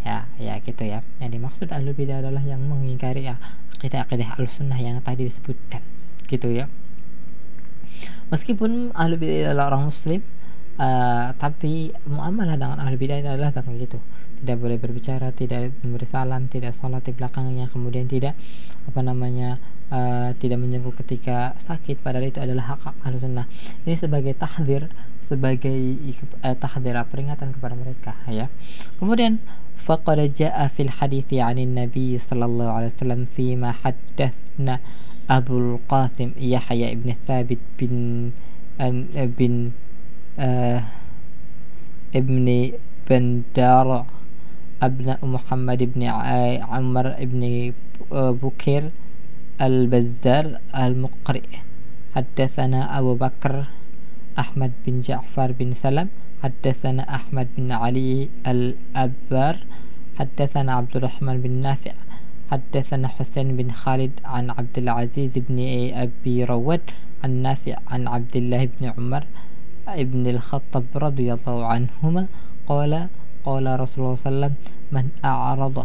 Ya 0.02 0.26
ya 0.36 0.58
gitu 0.60 0.82
ya. 0.82 1.06
Yang 1.22 1.30
dimaksud 1.40 1.68
ahli 1.70 1.92
bid'ah 1.92 2.24
adalah 2.24 2.42
yang 2.42 2.60
mengingkari 2.64 3.28
ya 3.28 3.36
akidah-akidah 3.78 4.38
al 4.38 4.46
sunnah 4.50 4.78
yang 4.78 4.98
tadi 5.00 5.28
disebutkan 5.28 5.80
gitu 6.26 6.48
ya. 6.48 6.68
Meskipun 8.32 8.96
ahli 8.96 9.14
bid'ah 9.20 9.52
adalah 9.52 9.72
orang 9.72 9.92
muslim 9.92 10.20
uh, 10.78 11.36
tapi 11.36 11.92
muamalah 12.08 12.56
dengan 12.56 12.78
ahli 12.80 12.96
bidah 12.96 13.20
adalah 13.20 13.52
dengan 13.52 13.74
gitu 13.80 13.98
tidak 14.41 14.57
boleh 14.61 14.77
berbicara 14.77 15.33
tidak 15.33 15.73
memberi 15.81 16.05
salam 16.05 16.45
tidak 16.45 16.77
sholat 16.77 17.01
di 17.01 17.13
belakangnya 17.13 17.65
kemudian 17.73 18.05
tidak 18.05 18.37
apa 18.85 18.99
namanya 19.01 19.57
uh, 19.89 20.31
tidak 20.37 20.61
menjenguk 20.61 20.93
ketika 21.01 21.57
sakit 21.65 21.97
padahal 22.01 22.29
itu 22.29 22.37
adalah 22.37 22.77
hak 22.77 22.79
hak 22.85 22.95
ahli 23.01 23.17
sunnah 23.17 23.45
ini 23.83 23.95
sebagai 23.97 24.33
tahdir 24.37 24.93
sebagai 25.25 25.73
uh, 26.45 26.55
tahdir 26.55 26.95
peringatan 27.09 27.51
kepada 27.51 27.73
mereka 27.73 28.13
ya 28.29 28.47
kemudian 29.01 29.41
فقد 29.87 30.35
جاء 30.35 30.67
في 30.67 30.83
الحديث 30.83 31.33
عن 31.39 31.63
النبي 31.63 32.19
صلى 32.19 32.45
الله 32.45 32.67
عليه 32.67 32.91
وسلم 32.91 33.21
فيما 33.39 33.71
حدثنا 33.71 34.83
أبو 35.31 35.55
القاسم 35.57 36.35
يحيى 36.35 36.95
بن 36.95 37.15
ثابت 37.23 37.57
بن 37.79 37.95
بن 39.15 39.71
آه 40.39 40.83
ابن 42.15 42.71
بندار 43.09 44.05
أبناء 44.82 45.26
محمد 45.26 45.80
بن 45.94 46.02
عمر 46.72 47.06
بن 47.20 47.72
بكير 48.12 48.90
البزار 49.60 50.58
المقرئ. 50.76 51.48
حدثنا 52.14 52.98
أبو 52.98 53.14
بكر 53.14 53.64
أحمد 54.38 54.72
بن 54.86 55.00
جعفر 55.00 55.52
بن 55.58 55.72
سلم. 55.72 56.08
حدثنا 56.42 57.02
أحمد 57.14 57.48
بن 57.56 57.72
علي 57.72 58.28
الأبار. 58.46 59.56
حدثنا 60.18 60.72
عبد 60.72 60.96
الرحمن 60.96 61.36
بن 61.42 61.50
نافع. 61.50 61.94
حدثنا 62.50 63.08
حسين 63.08 63.56
بن 63.56 63.70
خالد 63.70 64.12
عن 64.24 64.50
عبد 64.50 64.76
العزيز 64.78 65.32
بن 65.36 65.58
أبي 65.94 66.44
رواد. 66.44 66.80
عن 67.24 67.30
نافع 67.30 67.76
عن 67.86 68.08
عبد 68.08 68.36
الله 68.36 68.68
بن 68.74 68.92
عمر 68.98 69.22
ابن 69.88 70.26
الخطاب 70.26 70.84
رضي 70.96 71.32
الله 71.32 71.66
عنهما 71.66 72.26
قال 72.66 73.06
قال 73.44 73.80
رسول 73.80 74.04
الله 74.04 74.16
صلى 74.16 74.22
الله 74.22 74.22
عليه 74.22 74.30
وسلم 74.30 74.54
من 74.92 75.04
أعرض 75.24 75.76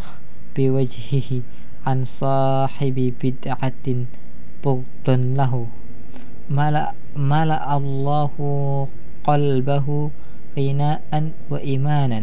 بوجهه 0.56 1.30
عن 1.88 2.06
صاحب 2.06 3.14
بدعة 3.24 3.88
بغضا 4.64 5.16
له 5.40 5.68
ملأ, 6.50 6.94
ملأ 7.16 7.78
الله 7.78 8.34
قلبه 9.24 9.88
غناء 10.58 11.32
وإيمانا. 11.50 12.20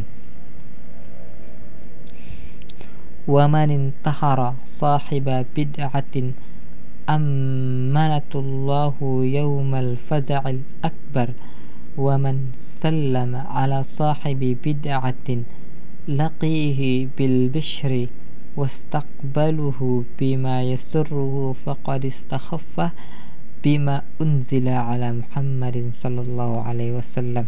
wa 3.25 3.49
man 3.49 3.73
intahara 3.73 4.53
sahiba 4.76 5.49
bid'atin 5.57 6.37
ammanatullahu 7.09 9.25
yawmal 9.25 9.97
faza'il 9.97 10.61
akbar 10.85 11.33
wa 11.94 12.18
man 12.18 12.52
sallama 12.58 13.46
ala 13.50 13.86
sahibi 13.86 14.58
bid'atin 14.58 15.46
laqihi 16.10 17.08
bil 17.14 17.48
bishri 17.48 18.10
wastaqbaluhu 18.58 20.06
bima 20.18 20.62
yasurruhu 20.62 21.54
faqad 21.64 22.06
istakhaffa 22.06 22.90
bima 23.62 24.02
unzila 24.18 24.90
ala 24.90 25.14
Muhammadin 25.14 25.94
sallallahu 25.94 26.66
alaihi 26.66 26.98
wasallam 26.98 27.46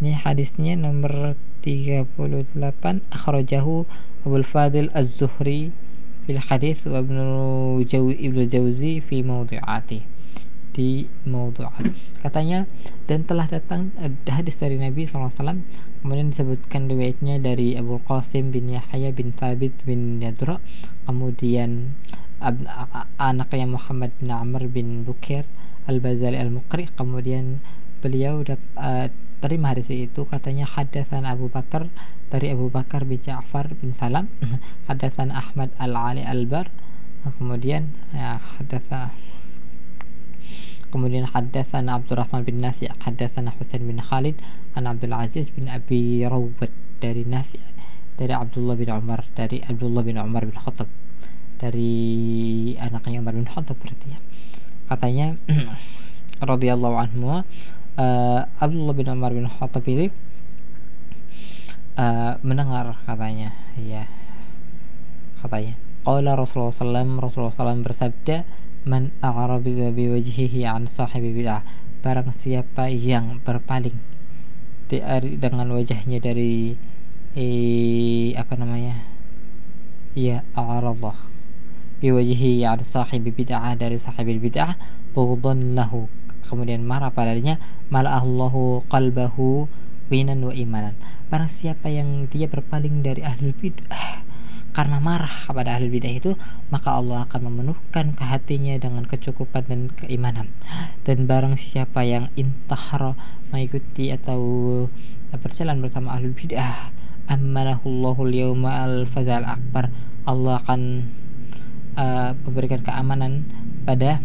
ini 0.00 0.16
hadisnya 0.16 0.80
nomor 0.80 1.36
38 1.60 3.04
akhrajahu 3.12 3.84
Abdul 4.24 4.44
Fadil 4.48 4.88
Az-Zuhri. 4.96 5.72
Fil 6.24 6.40
hadis 6.40 6.84
wa 6.88 7.00
Ibnu 7.00 7.84
Jawi 7.84 8.16
Ibnu 8.16 8.44
Jauzi 8.48 9.00
fi 9.04 9.20
mawdu'ati 9.24 10.19
di 10.70 11.10
mawdu'at 11.26 11.90
katanya 12.22 12.64
dan 13.10 13.26
telah 13.26 13.50
datang 13.50 13.90
hadis 14.30 14.54
dari 14.54 14.78
Nabi 14.78 15.04
SAW 15.04 15.34
kemudian 16.00 16.30
disebutkan 16.30 16.86
riwayatnya 16.86 17.42
dari 17.42 17.74
Abu 17.74 17.98
Qasim 18.06 18.54
bin 18.54 18.70
Yahya 18.70 19.10
bin 19.10 19.34
Thabit 19.34 19.74
bin 19.82 20.22
Yadra 20.22 20.62
kemudian 21.10 21.98
anaknya 23.18 23.66
Muhammad 23.66 24.14
bin 24.22 24.30
Amr 24.30 24.70
bin 24.70 25.02
Bukir 25.04 25.44
Al-Bazali 25.90 26.38
Al-Muqri 26.38 26.88
kemudian 26.94 27.60
beliau 28.00 28.40
dat, 28.40 28.60
uh, 28.80 29.12
terima 29.44 29.72
hadis 29.72 29.92
itu. 29.92 30.24
Katanya 30.24 30.64
hadasan 30.64 31.28
Abu 31.28 31.52
Bakar 31.52 31.88
dari 32.32 32.52
Abu 32.52 32.72
Bakar 32.72 33.04
bin 33.04 33.20
Ja'far 33.20 33.68
bin 33.76 33.92
Salam 33.92 34.28
hadasan 34.88 35.32
Ahmad 35.32 35.72
Al-Ali 35.76 36.24
Al-Bar 36.24 36.72
kemudian 37.36 37.92
ya, 38.16 38.40
hadasan 38.40 39.12
kemudian 40.90 41.26
hadatsana 41.26 41.98
Abdurrahman 41.98 42.42
bin 42.42 42.58
Nafi' 42.62 42.90
hadatsana 43.02 43.54
Husain 43.56 43.86
bin 43.86 44.02
Khalid 44.02 44.36
an 44.74 44.90
Abdul 44.90 45.14
Aziz 45.14 45.50
bin 45.54 45.70
Abi 45.70 46.26
Rawbat 46.26 46.70
dari 46.98 47.22
Nafi' 47.24 47.62
dari 48.20 48.36
Abdullah 48.36 48.76
bin 48.76 48.92
Umar 48.92 49.24
dari 49.32 49.64
Abdullah 49.64 50.04
bin 50.04 50.20
Umar 50.20 50.44
bin 50.44 50.52
Khattab. 50.52 50.90
Dari 51.56 51.92
anaknya 52.76 53.24
Umar 53.24 53.32
bin 53.32 53.48
Khattab 53.48 53.80
berarti 53.80 54.12
ya. 54.12 54.18
Katanya 54.90 55.40
radhiyallahu 56.50 56.96
anhu 57.00 57.40
uh, 57.96 58.40
Abdullah 58.60 58.94
bin 58.96 59.08
Umar 59.08 59.32
bin 59.32 59.48
Khattab 59.48 59.84
ini 59.88 60.12
uh, 61.96 62.36
mendengar 62.44 62.96
katanya 63.04 63.52
ya 63.76 64.04
katanya 65.40 65.76
Qala 66.00 66.32
Rasulullah 66.32 66.72
SAW 66.72 67.20
Rasulullah 67.20 67.52
SAW 67.52 67.84
bersabda 67.84 68.36
man 68.90 69.14
a'rada 69.22 69.94
bi 69.94 70.10
wajhihi 70.10 70.66
an 70.66 70.90
sahibi 70.90 71.30
bid'ah 71.30 71.62
barang 72.02 72.34
siapa 72.34 72.90
yang 72.90 73.38
berpaling 73.46 73.94
dari 74.90 75.38
dengan 75.38 75.70
wajahnya 75.70 76.18
dari 76.18 76.74
eh, 77.38 78.34
apa 78.34 78.58
namanya? 78.58 78.98
Ya 80.18 80.42
a'rada 80.58 81.14
bi 82.02 82.10
wajhihi 82.10 82.66
an 82.66 82.82
sahibi 82.82 83.30
bid'ah 83.30 83.78
dari 83.78 83.94
sahibi 83.94 84.42
bid'ah 84.42 84.74
bughdan 85.14 85.78
lahu. 85.78 86.10
Kemudian 86.50 86.82
marah 86.82 87.14
padanya 87.14 87.62
mala'allahu 87.94 88.90
qalbahu 88.90 89.70
ghinan 90.10 90.42
wa 90.42 90.50
imanan. 90.50 90.98
Barang 91.30 91.46
siapa 91.46 91.86
yang 91.86 92.26
dia 92.26 92.50
berpaling 92.50 93.06
dari 93.06 93.22
ahli 93.22 93.54
bid'ah 93.54 94.26
karena 94.70 95.02
marah 95.02 95.50
kepada 95.50 95.74
ahli 95.74 95.90
bidah 95.90 96.14
itu 96.14 96.30
maka 96.70 96.94
Allah 96.94 97.26
akan 97.26 97.50
memenuhkan 97.50 98.14
ke 98.14 98.22
hatinya 98.22 98.78
dengan 98.78 99.06
kecukupan 99.06 99.66
dan 99.66 99.80
keimanan. 99.94 100.50
Dan 101.02 101.26
barang 101.26 101.58
siapa 101.58 102.06
yang 102.06 102.30
intahar 102.38 103.18
mengikuti 103.50 104.14
atau 104.14 104.38
berjalan 105.34 105.82
bersama 105.82 106.14
ahli 106.14 106.30
bidah 106.30 106.94
amanahullahu 107.30 108.26
liyawma 108.26 108.86
al-fazal 108.86 109.46
akbar 109.46 109.94
Allah 110.26 110.58
akan 110.66 110.80
uh, 111.94 112.34
memberikan 112.46 112.82
keamanan 112.82 113.46
pada 113.86 114.18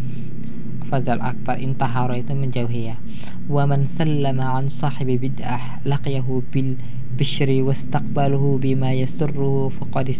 fazal 0.89 1.21
akbar 1.21 1.58
intahara 1.58 2.17
itu 2.17 2.34
menjauhi 2.34 2.93
ya. 2.93 2.97
Wa 3.49 3.65
man 3.65 3.89
sallama 3.89 4.58
an 4.58 4.69
sahibi 4.69 5.17
bid'ah 5.17 5.81
laqiyahu 5.86 6.45
bil 6.49 6.77
bishri 7.15 7.63
wastaqbaluhu 7.63 8.60
bima 8.60 8.91
yasurruhu 8.91 9.71
faqad 9.71 10.13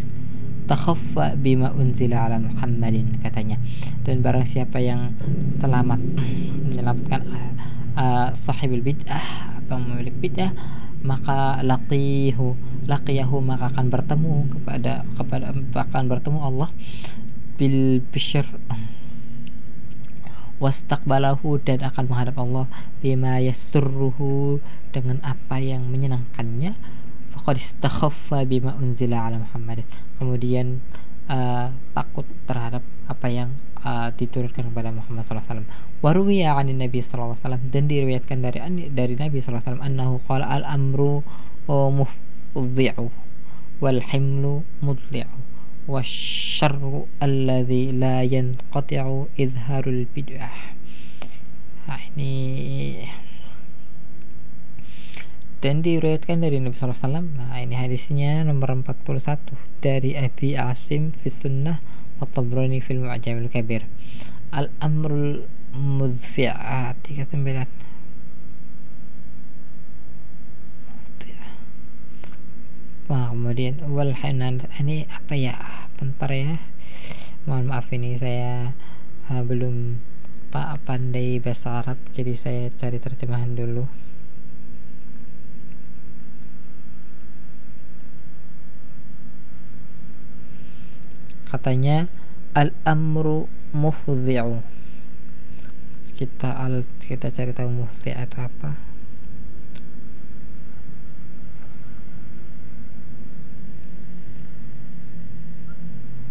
takhaffa 0.66 1.38
bima 1.38 1.70
unzila 1.76 2.26
ala 2.26 2.42
Muhammadin 2.42 3.22
katanya. 3.22 3.62
Dan 4.02 4.26
barang 4.26 4.48
siapa 4.48 4.82
yang 4.82 5.14
selamat 5.62 6.02
menyelamatkan 6.66 7.22
uh, 7.96 8.32
sahibil 8.34 8.82
bid'ah 8.82 9.56
apa 9.62 9.74
memiliki 9.82 10.30
bid'ah 10.30 10.52
maka 11.06 11.62
laqihu 11.62 12.58
laqiyahu 12.90 13.38
maka 13.42 13.70
akan 13.70 13.94
bertemu 13.94 14.34
kepada 14.58 15.06
kepada 15.18 15.54
akan 15.54 16.04
bertemu 16.10 16.40
Allah 16.42 16.70
bil 17.56 18.02
bishr 18.10 18.46
wastaqbalahu 20.60 21.60
dan 21.64 21.84
akan 21.84 22.04
menghadap 22.08 22.36
Allah. 22.40 22.66
Bima 23.04 23.40
yasurruhu 23.44 24.60
dengan 24.96 25.20
apa 25.22 25.60
yang 25.60 25.88
menyenangkannya. 25.88 26.76
Faqad 27.36 27.60
istakhaffa 27.60 28.48
bima 28.48 28.76
unzila 28.80 29.28
ala 29.28 29.44
Muhammad. 29.44 29.84
Kemudian 30.18 30.80
uh, 31.28 31.72
takut 31.92 32.26
terhadap 32.48 32.82
apa 33.06 33.28
yang 33.30 33.50
uh, 33.86 34.10
diturunkan 34.16 34.72
kepada 34.72 34.90
Muhammad 34.90 35.28
SAW. 35.28 35.68
Waruwiya 36.02 36.56
an 36.58 36.72
Nabi 36.74 37.00
SAW 37.04 37.38
dan 37.70 37.84
diriwayatkan 37.86 38.42
dari 38.42 38.60
dari 38.90 39.14
Nabi 39.20 39.42
SAW 39.42 39.82
annahu 39.82 40.22
qala 40.26 40.48
al 40.50 40.64
amru 40.66 41.22
mufdhi'u 41.68 43.10
wal 43.82 44.02
himlu 44.02 44.64
mudli'u 44.80 45.45
wasyarru 45.86 47.06
alladhi 47.22 47.94
la 47.94 48.26
yanqati'u 48.26 49.30
izharul 49.38 50.10
bid'ah. 50.10 50.74
Nah, 51.86 52.02
ini 52.14 52.34
dan 55.62 55.82
diriwayatkan 55.82 56.46
dari 56.46 56.62
Nabi 56.62 56.78
SAW 56.78 57.26
nah 57.26 57.58
ini 57.58 57.74
hadisnya 57.74 58.46
nomor 58.46 58.70
41 58.86 59.38
dari 59.82 60.14
Abi 60.14 60.54
Asim 60.54 61.10
fi 61.10 61.30
sunnah 61.34 61.82
wa 62.22 62.26
Tabrani 62.30 62.82
fil 62.82 63.02
Mu'jamil 63.02 63.50
Kabir. 63.50 63.86
Al 64.54 64.70
amrul 64.82 65.46
mudfi'at 65.74 67.02
39 67.10 67.66
Wah, 73.06 73.30
kemudian 73.34 73.82
wal 73.90 74.14
hanan 74.18 74.66
ini 74.82 75.06
apa 75.10 75.34
ya? 75.38 75.56
Bentar 75.98 76.30
ya. 76.34 76.58
Mohon 77.46 77.66
maaf 77.70 77.88
ini 77.94 78.18
saya 78.18 78.74
uh, 79.30 79.44
belum 79.46 80.02
pak 80.50 80.86
pandai 80.88 81.38
bahasa 81.44 81.84
Arab 81.84 82.00
jadi 82.16 82.34
saya 82.34 82.64
cari 82.74 82.98
terjemahan 82.98 83.54
dulu. 83.54 83.86
katanya 91.56 92.12
al-amru 92.52 93.48
mufdhi'u 93.72 94.60
kita 96.20 96.52
al 96.52 96.84
kita 97.00 97.32
cari 97.32 97.56
tahu 97.56 97.72
mufdhi' 97.72 98.12
itu 98.12 98.38
apa 98.44 98.85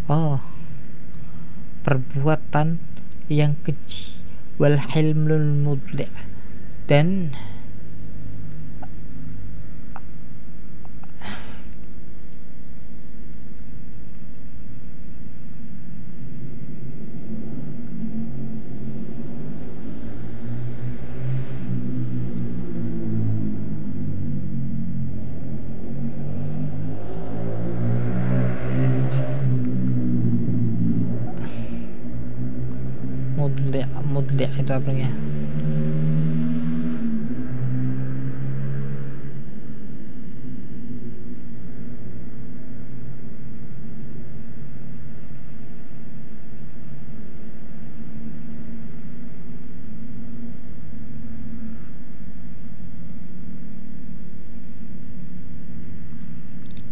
oh. 0.09 0.41
Perbuatan 1.85 2.81
yang 3.29 3.57
keji. 3.61 4.17
Wal 4.55 4.79
hilmul 4.79 5.51
mudli' 5.67 6.07
dan 6.87 7.35
muddi' 34.05 34.49
itu 34.61 34.71
apa 34.71 34.91
ya 34.93 35.09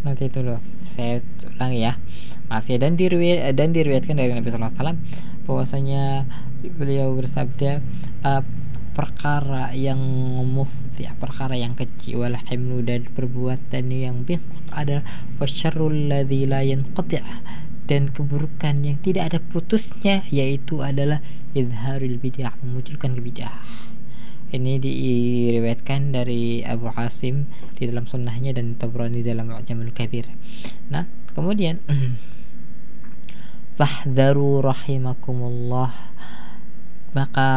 nanti 0.04 0.30
itu 0.30 0.46
loh 0.46 0.62
saya 0.86 1.18
ulangi 1.58 1.90
ya. 1.90 1.92
Maaf 2.46 2.68
ya 2.70 2.78
dan 2.78 2.94
dan 2.94 3.68
diriwayatkan 3.74 4.14
dari 4.14 4.30
Nabi 4.30 4.46
Sallallahu 4.46 4.78
Alaihi 4.78 5.00
bahwasanya 5.48 6.28
beliau 6.72 7.12
bersabda 7.16 7.84
uh, 8.24 8.42
perkara 8.94 9.74
yang 9.74 9.98
mufti 10.46 11.02
perkara 11.18 11.58
yang 11.58 11.74
kecil 11.74 12.22
wal 12.22 12.38
himlu 12.46 12.86
dan 12.86 13.02
perbuatan 13.10 13.90
yang 13.90 14.22
bengkok 14.22 14.62
ada 14.70 15.02
wasyarrul 15.42 16.08
ladzi 16.08 16.46
la 16.46 16.62
yanqati' 16.62 17.20
dan 17.84 18.08
keburukan 18.08 18.80
yang 18.80 18.96
tidak 19.04 19.34
ada 19.34 19.38
putusnya 19.42 20.24
yaitu 20.32 20.80
adalah 20.80 21.20
izharul 21.52 22.16
bid'ah 22.16 22.56
memunculkan 22.64 23.12
kebid'ah. 23.12 23.52
Ini 24.54 24.78
diriwayatkan 24.78 26.14
dari 26.14 26.62
Abu 26.62 26.86
Hasim 26.94 27.50
di 27.74 27.90
dalam 27.90 28.06
sunnahnya 28.06 28.54
dan 28.54 28.78
Tabrani 28.78 29.20
dalam 29.26 29.50
Mu'jamul 29.50 29.90
Kabir. 29.90 30.30
Nah 30.88 31.04
kemudian 31.34 31.82
fahdharu 33.78 34.62
rahimakumullah 34.62 35.90
maka 37.14 37.48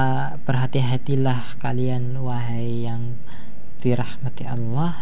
berhati-hatilah 0.46 1.58
kalian 1.58 2.22
wahai 2.22 2.86
yang 2.86 3.18
dirahmati 3.82 4.46
Allah 4.46 4.94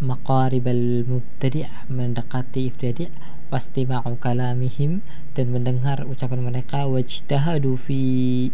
maqaribal 0.00 1.04
mubtadi' 1.04 1.68
mendekati 1.92 2.72
ibtadi' 2.72 3.12
wastima'u 3.52 4.16
kalamihim 4.16 5.04
dan 5.34 5.52
mendengar 5.52 6.06
ucapan 6.06 6.40
mereka 6.40 6.86
wajtahadu 6.86 7.76
fi 7.76 8.00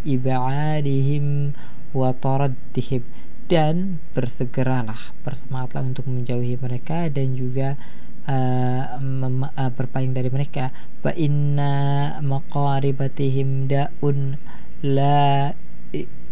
ib'adihim 0.02 1.54
wa 1.94 2.10
taraddihim. 2.16 3.04
Dan 3.46 4.02
bersegeralah 4.10 5.14
bersemangatlah 5.22 5.94
untuk 5.94 6.10
menjauhi 6.10 6.58
mereka 6.58 7.06
dan 7.06 7.38
juga 7.38 7.78
uh, 8.26 8.98
uh, 8.98 9.70
berpaling 9.70 10.10
dari 10.10 10.26
mereka. 10.34 10.74
Fa 10.98 11.14
inna 11.14 12.18
maqaribatihim 12.26 13.70
da'un 13.70 14.34
la 14.84 15.52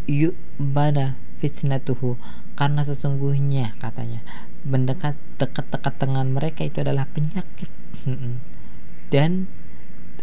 yu'mana 0.09 1.16
fitnatuhu. 1.40 2.20
Karena 2.54 2.87
sesungguhnya 2.87 3.74
katanya 3.83 4.22
mendekat 4.62 5.18
dekat-dekat 5.42 5.94
dengan 5.98 6.30
mereka 6.30 6.62
itu 6.64 6.80
adalah 6.80 7.09
penyakit. 7.11 7.68
Dan 9.12 9.48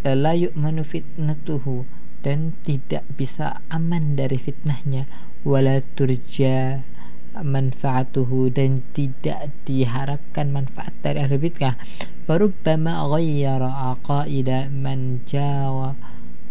e, 0.05 0.09
la 0.13 0.33
yu'manu 0.37 0.85
fitnatuhu. 0.85 1.85
Dan 2.21 2.53
tidak 2.61 3.01
bisa 3.17 3.65
aman 3.73 4.13
dari 4.13 4.37
fitnahnya. 4.37 5.09
Wala 5.41 5.81
turja 5.97 6.85
manfaatuhu. 7.33 8.53
Dan 8.53 8.85
tidak 8.93 9.49
diharapkan 9.65 10.53
manfaat 10.53 10.93
dari 11.01 11.25
ahli 11.25 11.41
bid'ah. 11.41 11.75
Farubbama 12.29 13.09
ghayyara 13.11 13.97
aqaida 13.97 14.69
man 14.69 15.25
jawa 15.25 15.97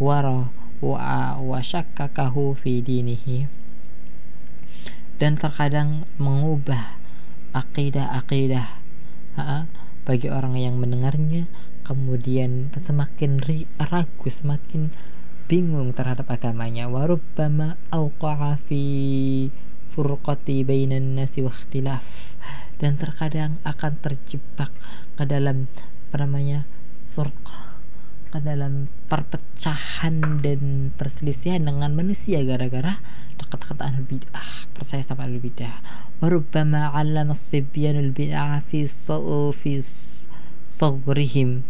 wara 0.03 0.60
wa 0.81 1.61
fi 2.57 2.73
dinihi. 2.81 3.49
Dan 5.21 5.37
terkadang 5.37 6.09
mengubah 6.17 6.97
akidah-akidah 7.53 8.69
bagi 10.09 10.29
orang 10.33 10.57
yang 10.57 10.81
mendengarnya 10.81 11.45
kemudian 11.85 12.73
semakin 12.73 13.37
ragu 13.77 14.29
semakin 14.33 14.89
bingung 15.51 15.93
terhadap 15.93 16.31
agamanya. 16.33 16.89
Warubbama 16.89 17.77
auqa'a 17.93 18.57
fi 18.65 18.83
furqati 19.93 20.63
bainan 20.65 21.19
nasi 21.19 21.43
wa 21.43 21.53
dan 22.81 22.97
terkadang 22.97 23.61
akan 23.67 23.93
terjebak 24.01 24.73
ke 25.21 25.25
dalam 25.29 25.69
apa 26.09 26.17
namanya 26.25 26.65
furqah 27.13 27.70
ke 28.31 28.39
dalam 28.39 28.87
perpecahan 29.11 30.43
dan 30.43 30.95
perselisihan 30.95 31.67
dengan 31.67 31.91
manusia 31.93 32.41
gara-gara 32.47 33.03
ahlul 33.81 34.07
bid'ah 34.07 34.71
percaya 34.77 35.03
sama 35.03 35.27
ahlul 35.27 35.43
bid'ah. 35.43 35.83
Warubbama 36.23 36.95
'allama 36.95 37.35
as-sibyanul 37.35 38.13
bid'ah 38.15 38.63
fi 38.63 38.87
fi 39.57 39.73
sagrihim 40.71 41.67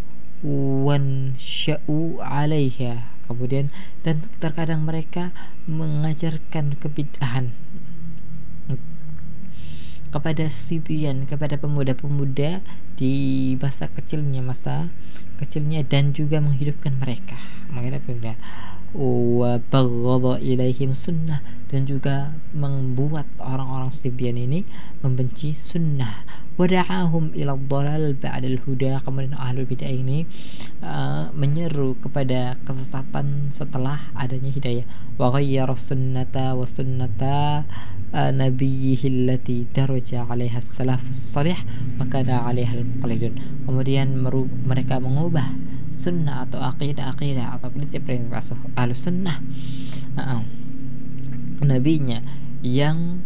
wan 0.84 1.36
sya'u 1.36 2.16
'alaiha 2.20 3.04
kemudian 3.28 3.70
dan 4.02 4.18
terkadang 4.42 4.82
mereka 4.82 5.30
mengajarkan 5.70 6.74
kebid'ahan 6.80 7.54
kepada 10.10 10.50
sibian 10.50 11.24
kepada 11.30 11.54
pemuda-pemuda 11.54 12.60
di 12.98 13.14
masa 13.62 13.86
kecilnya 13.86 14.42
masa 14.42 14.90
kecilnya 15.40 15.80
dan 15.86 16.12
juga 16.12 16.42
menghidupkan 16.42 16.92
mereka. 17.00 17.38
Menghidupkan 17.72 18.36
wa 18.94 19.54
ilaihim 20.42 20.98
sunnah 20.98 21.38
dan 21.70 21.86
juga 21.86 22.34
membuat 22.50 23.22
orang-orang 23.38 23.94
Sibian 23.94 24.34
ini 24.34 24.66
membenci 25.06 25.54
sunnah. 25.54 26.26
wada'ahum 26.60 27.32
ila 27.38 27.56
dhalal 27.56 28.12
ba'dal 28.20 28.60
huda 28.66 29.00
kemudian 29.00 29.32
ahlul 29.32 29.64
bidah 29.64 29.88
ini 29.88 30.28
uh, 30.84 31.32
menyeru 31.32 31.96
kepada 32.02 32.58
kesesatan 32.66 33.54
setelah 33.54 33.96
adanya 34.18 34.50
hidayah. 34.52 34.84
wa 35.16 35.32
ghayyara 35.32 35.72
sunnata 35.78 36.58
wa 36.58 36.66
sunnata 36.66 37.64
nabiyyihi 38.10 39.06
allati 39.06 39.70
daraja 39.70 40.26
'alaiha 40.26 40.58
salafus 40.58 41.30
salih 41.30 41.56
wa 41.94 42.10
kana 42.10 42.42
'alaiha 42.42 42.82
al-muqallidun 42.82 43.38
kemudian 43.70 44.18
mereka 44.66 44.98
mengubah 44.98 45.46
sunnah 46.00 46.48
atau 46.48 46.58
akidah-akidah 46.64 47.60
atau 47.60 47.68
prinsip-prinsip 47.68 48.56
ahlu 48.74 48.96
sunnah. 48.96 49.36
Uh, 50.16 50.42
nabinya 51.60 52.24
yang 52.64 53.20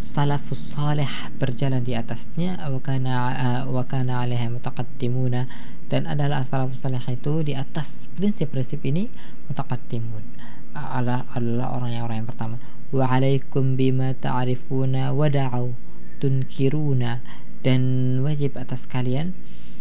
salafus 0.00 0.72
salih 0.72 1.10
berjalan 1.36 1.84
di 1.84 1.92
atasnya 1.92 2.56
wakana 2.72 3.14
uh, 3.36 3.62
wakana 3.68 4.24
alaiha 4.24 4.48
mutaqaddimuna 4.48 5.44
dan 5.92 6.08
adalah 6.08 6.46
salafus 6.46 6.80
salih 6.80 7.02
itu 7.10 7.44
di 7.44 7.52
atas 7.58 8.08
prinsip-prinsip 8.16 8.80
ini 8.86 9.10
mutaqaddimun. 9.50 10.22
Adalah, 10.70 11.26
adalah 11.34 11.74
orang 11.74 11.90
yang 11.90 12.04
orang 12.06 12.16
yang 12.22 12.30
pertama. 12.30 12.56
Wa 12.94 13.10
alaikum 13.10 13.74
bima 13.74 14.14
ta'rifuna 14.14 15.10
wa 15.10 15.26
da'u 15.26 15.74
tunkiruna 16.22 17.18
dan 17.66 17.82
wajib 18.22 18.54
atas 18.54 18.86
kalian. 18.86 19.34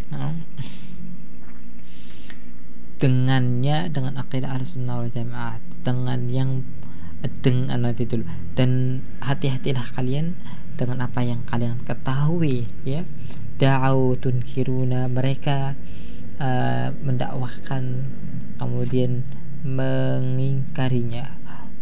Uh, 0.10 0.34
dengannya 3.00 3.88
dengan 3.90 4.20
akidah 4.20 4.60
sunnah 4.68 5.00
wal 5.00 5.08
jamaah 5.08 5.56
dengan 5.88 6.28
yang 6.28 6.68
dengan 7.40 7.88
nanti 7.88 8.04
dulu 8.08 8.24
dan 8.56 9.04
hati-hatilah 9.24 9.96
kalian 9.96 10.36
dengan 10.80 11.04
apa 11.04 11.20
yang 11.24 11.44
kalian 11.48 11.80
ketahui 11.84 12.68
ya. 12.88 13.04
Da'au 13.60 14.16
tunkiruna 14.16 15.12
mereka 15.12 15.76
uh, 16.40 16.96
mendakwahkan 17.04 18.08
kemudian 18.56 19.28
mengingkarinya. 19.68 21.28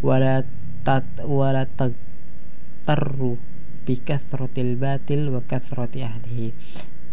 Wala 0.01 0.41
tat 0.82 1.06
wala 1.21 1.69
taru 2.86 3.38
bikasratil 3.86 4.73
batil 4.73 5.30
wa 5.30 5.45
kasrati 5.45 6.01
ahlihi. 6.01 6.58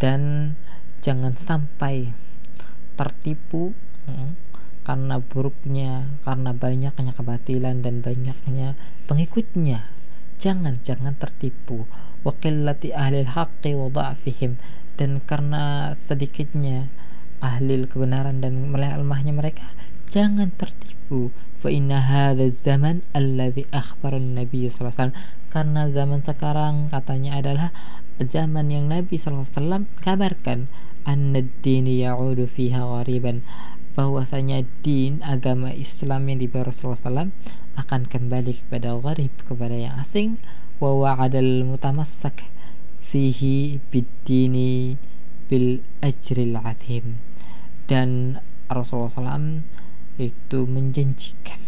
Dan 0.00 0.52
jangan 1.04 1.36
sampai 1.36 2.08
tertipu 2.96 3.76
Karena 4.84 5.16
buruknya 5.16 6.04
karena 6.28 6.52
banyaknya 6.52 7.12
kebatilan 7.16 7.80
dan 7.80 8.04
banyaknya 8.04 8.76
pengikutnya. 9.08 9.88
Jangan 10.36 10.80
jangan 10.84 11.16
tertipu. 11.16 11.88
Wakilati 12.24 12.92
ahli 12.92 13.24
haqqi 13.24 13.72
wa 13.76 13.88
dan 14.94 15.18
karena 15.24 15.92
sedikitnya 16.04 16.88
ahli 17.40 17.84
kebenaran 17.88 18.40
dan 18.44 18.72
lemahnya 18.72 19.32
mereka 19.32 19.64
jangan 20.12 20.52
tertipu. 20.54 21.32
Fa 21.64 21.72
inna 21.72 22.00
hadha 22.00 22.52
zaman 22.52 23.00
alladhi 23.16 23.64
akhbara 23.72 24.20
nabi 24.20 24.68
sallallahu 24.68 24.92
alaihi 24.92 25.00
wasallam. 25.00 25.16
Karena 25.48 25.82
zaman 25.88 26.20
sekarang 26.20 26.74
katanya 26.92 27.40
adalah 27.40 27.70
zaman 28.22 28.70
yang 28.70 28.86
Nabi 28.86 29.18
SAW 29.18 29.90
kabarkan 30.02 30.70
anna 31.02 31.42
dini 31.62 31.98
ya'udu 32.02 32.46
fiha 32.46 32.78
ghariban 32.78 33.42
bahwasanya 33.94 34.66
din 34.82 35.22
agama 35.22 35.70
Islam 35.70 36.26
yang 36.26 36.42
dibawa 36.42 36.74
Rasulullah 36.74 36.98
SAW 36.98 37.30
akan 37.78 38.00
kembali 38.10 38.52
kepada 38.58 38.98
gharib 38.98 39.30
kepada 39.46 39.74
yang 39.78 39.94
asing. 40.02 40.42
Wa 40.82 40.90
wa'adal 40.90 41.62
mutamassak 41.62 42.42
fihi 43.06 43.78
bidini 43.94 44.98
bil 45.46 45.78
ajril 46.02 46.58
azim. 46.58 47.22
Dan 47.86 48.42
Rasulullah 48.66 49.14
SAW 49.14 49.62
itu 50.18 50.58
menjanjikan 50.66 51.62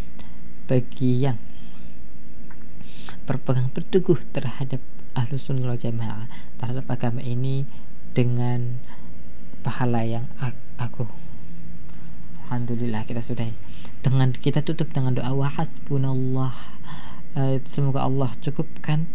bagi 0.66 1.22
yang 1.22 1.38
berpegang 3.26 3.70
teguh 3.70 4.18
terhadap 4.30 4.82
ahlu 5.18 5.34
sunnah 5.34 5.74
jamaah 5.74 6.30
terhadap 6.62 6.86
agama 6.86 7.18
ini 7.22 7.66
dengan 8.14 8.78
pahala 9.66 10.06
yang 10.06 10.30
aku 10.78 11.10
Alhamdulillah 12.46 13.02
kita 13.02 13.18
sudah 13.18 13.50
dengan 14.06 14.30
kita 14.30 14.62
tutup 14.62 14.94
dengan 14.94 15.18
doa 15.18 15.34
wa 15.34 15.50
hasbunallah. 15.50 16.54
Uh, 17.34 17.58
semoga 17.66 18.06
Allah 18.06 18.30
cukupkan. 18.38 19.10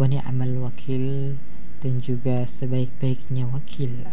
Wa 0.00 0.08
ni'mal 0.08 0.64
wakil 0.64 1.36
dan 1.84 2.00
juga 2.00 2.48
sebaik-baiknya 2.48 3.44
wakil. 3.52 4.08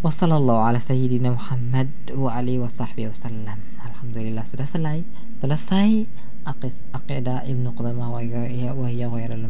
Wassallallahu 0.00 0.72
ala 0.72 0.80
sayyidina 0.80 1.36
Muhammad 1.36 1.92
wa 2.16 2.32
alihi 2.32 2.56
wa 2.56 2.72
sahbihi 2.72 3.12
wasallam 3.12 3.60
Alhamdulillah 3.84 4.48
sudah 4.48 4.64
selesai 4.64 5.04
selesai 5.44 6.08
Aqis 6.48 6.88
Aqidah 6.96 7.44
Ibnu 7.44 7.76
Qudamah 7.76 8.08
wa 8.08 8.24
hiya 8.24 8.72
wa 8.72 8.88
hiya 8.88 9.12
ghairul 9.12 9.44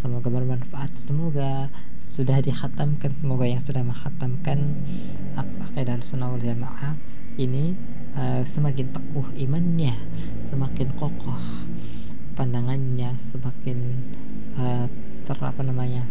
semoga 0.00 0.32
bermanfaat. 0.32 0.96
Semoga 0.96 1.68
sudah 2.10 2.42
dikhatamkan 2.42 3.14
semoga 3.14 3.46
yang 3.46 3.62
sudah 3.62 3.86
menghatamkan 3.86 4.82
Aqidah 5.38 6.02
Sunnah 6.02 6.34
wal 6.34 6.42
Jamaah 6.42 6.98
ini 7.38 7.78
uh, 8.18 8.42
semakin 8.42 8.90
teguh 8.90 9.30
imannya 9.38 9.94
semakin 10.42 10.90
kokoh 10.98 11.38
pandangannya 12.34 13.14
semakin 13.16 13.78
uh, 14.58 14.90
ter 15.22 15.38
apa 15.38 15.62
namanya 15.62 16.02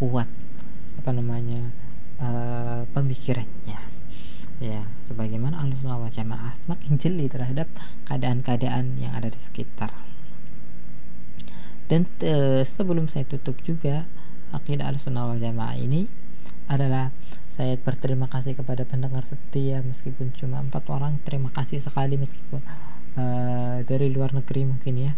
kuat 0.00 0.28
apa 1.00 1.10
namanya 1.12 1.72
uh, 2.20 2.82
pemikirannya. 2.92 3.80
Ya 4.56 4.82
sebagaimana 5.04 5.60
sunnah 5.76 6.00
wal 6.00 6.08
jamaah 6.08 6.56
semakin 6.56 6.96
jeli 6.96 7.28
terhadap 7.28 7.68
keadaan-keadaan 8.08 8.96
yang 8.96 9.12
ada 9.12 9.28
di 9.28 9.36
sekitar. 9.36 9.92
Dan 11.86 12.08
uh, 12.24 12.64
sebelum 12.64 13.06
saya 13.06 13.28
tutup 13.28 13.60
juga 13.62 14.08
akidah 14.56 14.88
sunnah 14.96 15.28
wal 15.28 15.38
jamaah 15.38 15.76
ini 15.76 16.08
adalah 16.66 17.14
saya 17.56 17.80
berterima 17.80 18.28
kasih 18.28 18.52
kepada 18.52 18.84
pendengar 18.84 19.24
setia 19.24 19.80
meskipun 19.80 20.28
cuma 20.36 20.60
empat 20.60 20.84
orang 20.92 21.16
terima 21.24 21.48
kasih 21.56 21.80
sekali 21.80 22.20
meskipun 22.20 22.60
uh, 23.16 23.80
dari 23.80 24.12
luar 24.12 24.36
negeri 24.36 24.68
mungkin 24.68 24.94
ya. 25.00 25.12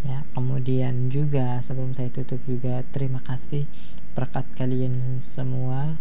Ya 0.00 0.24
kemudian 0.32 1.12
juga 1.12 1.60
sebelum 1.60 1.92
saya 1.92 2.08
tutup 2.08 2.40
juga 2.48 2.80
terima 2.94 3.20
kasih 3.26 3.68
berkat 4.16 4.48
kalian 4.56 5.20
semua 5.20 5.98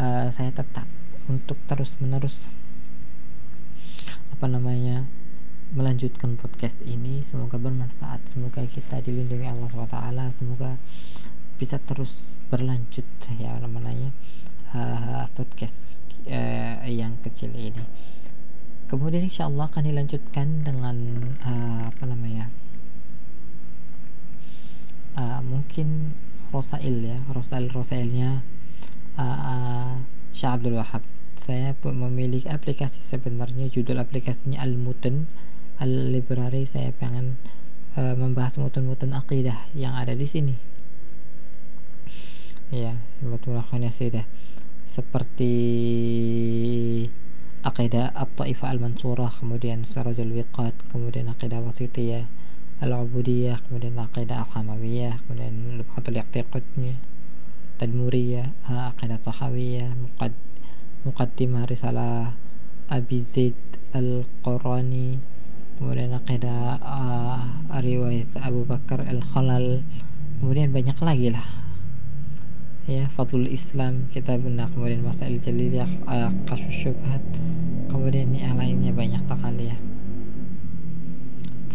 uh, 0.00 0.28
saya 0.32 0.48
tetap 0.54 0.88
untuk 1.28 1.60
terus 1.68 1.92
menerus 2.00 2.40
apa 4.32 4.46
namanya 4.48 5.04
melanjutkan 5.74 6.38
podcast 6.38 6.78
ini. 6.86 7.20
Semoga 7.26 7.58
bermanfaat 7.58 8.22
semoga 8.30 8.62
kita 8.64 9.02
dilindungi 9.02 9.50
Allah 9.50 9.66
SWT 9.66 9.98
semoga 10.38 10.78
bisa 11.58 11.82
terus 11.82 12.38
berlanjut 12.48 13.04
ya 13.42 13.58
namanya 13.58 14.14
uh, 14.72 15.26
podcast 15.34 15.98
uh, 16.30 16.86
yang 16.86 17.18
kecil 17.26 17.50
ini. 17.50 17.82
Kemudian 18.88 19.26
insya 19.26 19.50
Allah 19.50 19.68
akan 19.68 19.84
dilanjutkan 19.84 20.64
dengan 20.64 20.96
uh, 21.44 21.90
apa 21.90 22.04
namanya 22.08 22.48
uh, 25.18 25.42
mungkin 25.44 26.16
Rosail 26.54 27.04
ya 27.04 27.18
Rosail 27.34 27.68
Rosailnya 27.68 28.40
uh, 29.18 29.22
uh, 29.26 29.92
Syah 30.32 30.56
Abdul 30.56 30.78
Wahab. 30.78 31.02
Saya 31.38 31.74
memiliki 31.82 32.46
aplikasi 32.46 33.02
sebenarnya 33.02 33.72
judul 33.72 33.98
aplikasinya 33.98 34.60
Al-Muten 34.62 35.26
Al-Library 35.78 36.66
saya 36.66 36.90
pengen 36.90 37.38
uh, 37.94 38.14
membahas 38.18 38.58
mutun-mutun 38.58 39.14
akidah 39.14 39.56
yang 39.72 39.94
ada 39.94 40.12
di 40.12 40.26
sini 40.26 40.67
ya 42.68 42.92
mutun 43.24 43.56
akidah 43.56 43.88
sudah 43.88 44.24
seperti 44.84 45.52
akidah 47.64 48.12
At-Taifah 48.12 48.76
Al-Mansurah 48.76 49.32
kemudian 49.32 49.88
Sirajul 49.88 50.36
Wiqat 50.36 50.76
kemudian 50.92 51.32
akidah 51.32 51.64
Wasitiyah 51.64 52.28
Al-Ubudiyah 52.84 53.56
kemudian 53.64 53.96
akidah 53.96 54.44
Al-Hamawiyah 54.44 55.16
kemudian 55.24 55.80
Lubhatul 55.80 56.20
Iqtiqadnya 56.20 57.00
Tadmuriyah 57.80 58.52
akidah 58.68 59.16
Tahawiyah 59.24 59.88
Muqad 59.96 60.36
Muqaddimah 61.08 61.64
Risalah 61.72 62.36
Abi 62.92 63.24
Zaid 63.24 63.56
Al-Qurani 63.96 65.16
kemudian 65.80 66.12
akidah 66.12 66.76
uh, 66.84 67.80
riwayat 67.80 68.28
Abu 68.44 68.68
Bakar 68.68 69.08
Al-Khalal 69.08 69.80
kemudian 70.42 70.68
banyak 70.74 70.98
lagi 71.00 71.32
lah 71.32 71.67
ya 72.88 73.04
Fadlul 73.12 73.52
Islam 73.52 74.08
kita 74.16 74.40
benar 74.40 74.72
kemudian 74.72 75.04
Masail 75.04 75.36
Jaliliyah 75.36 76.08
uh, 76.08 76.32
Kasus 76.48 76.72
Syubhat. 76.72 77.20
Kemudian 77.92 78.32
yang 78.32 78.56
lainnya 78.56 78.96
banyak 78.96 79.20
sekali 79.28 79.68
ya. 79.68 79.76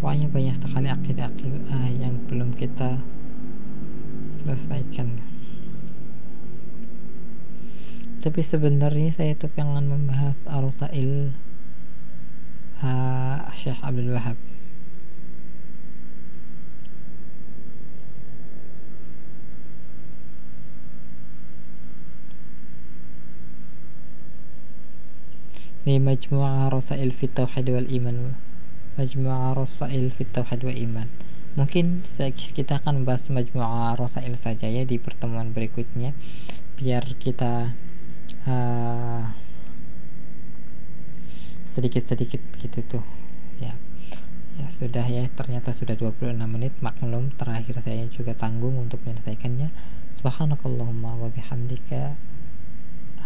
Pokoknya 0.02 0.28
banyak 0.34 0.58
sekali 0.58 0.90
akidah-akidah 0.90 1.70
uh, 1.70 1.90
yang 2.02 2.18
belum 2.26 2.58
kita 2.58 2.98
selesaikan. 4.42 5.22
Tapi 8.26 8.42
sebenarnya 8.42 9.14
saya 9.14 9.38
tuh 9.38 9.54
pengen 9.54 9.86
membahas 9.86 10.36
Arusail 10.50 11.30
uh, 12.82 13.38
Syekh 13.54 13.78
Abdul 13.86 14.18
Wahab 14.18 14.53
ini 25.84 26.00
Majmu'ah 26.00 26.72
Rasail 26.72 27.12
Fit 27.12 27.36
Tauhid 27.36 27.68
wal 27.68 27.92
Iman. 27.92 28.40
Majmu'ah 28.96 29.52
Rasail 29.52 30.16
Fit 30.16 30.32
Tauhid 30.32 30.64
wa 30.64 30.72
Iman. 30.72 31.12
Mungkin 31.60 32.08
kita 32.56 32.80
akan 32.80 33.04
bahas 33.04 33.28
Majmu'ah 33.28 34.00
Rasail 34.00 34.40
saja 34.40 34.72
ya 34.72 34.88
di 34.88 34.96
pertemuan 34.96 35.52
berikutnya. 35.52 36.16
Biar 36.80 37.04
kita 37.20 37.76
uh, 38.48 39.24
sedikit-sedikit 41.76 42.40
gitu 42.64 42.80
tuh. 42.88 43.04
Ya. 43.60 43.76
Ya 44.56 44.68
sudah 44.72 45.04
ya 45.04 45.28
ternyata 45.36 45.76
sudah 45.76 46.00
26 46.00 46.32
menit. 46.48 46.72
Maklum 46.80 47.36
terakhir 47.36 47.84
saya 47.84 48.08
juga 48.08 48.32
tanggung 48.40 48.80
untuk 48.80 49.04
menyelesaikannya. 49.04 49.68
Subhanakallahumma 50.24 51.20
wa 51.20 51.28
bihamdika 51.28 52.16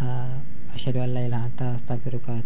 uh, 0.02 0.57
asyhadu 0.74 1.00
an 1.00 1.10
la 1.16 1.22
ilaha 1.24 1.48
anta 1.48 1.66
astaghfiruka 1.78 2.44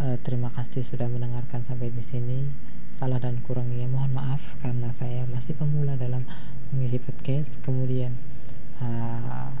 uh, 0.00 0.16
terima 0.24 0.48
kasih 0.56 0.82
sudah 0.86 1.08
mendengarkan 1.10 1.66
sampai 1.68 1.92
di 1.92 2.00
sini. 2.00 2.48
Salah 2.92 3.18
dan 3.18 3.40
kurangnya 3.44 3.88
mohon 3.88 4.14
maaf 4.14 4.40
karena 4.62 4.92
saya 4.96 5.26
masih 5.28 5.56
pemula 5.58 5.98
dalam 6.00 6.24
mengisi 6.72 6.96
podcast. 7.02 7.58
Kemudian 7.66 8.16
uh, 8.80 9.52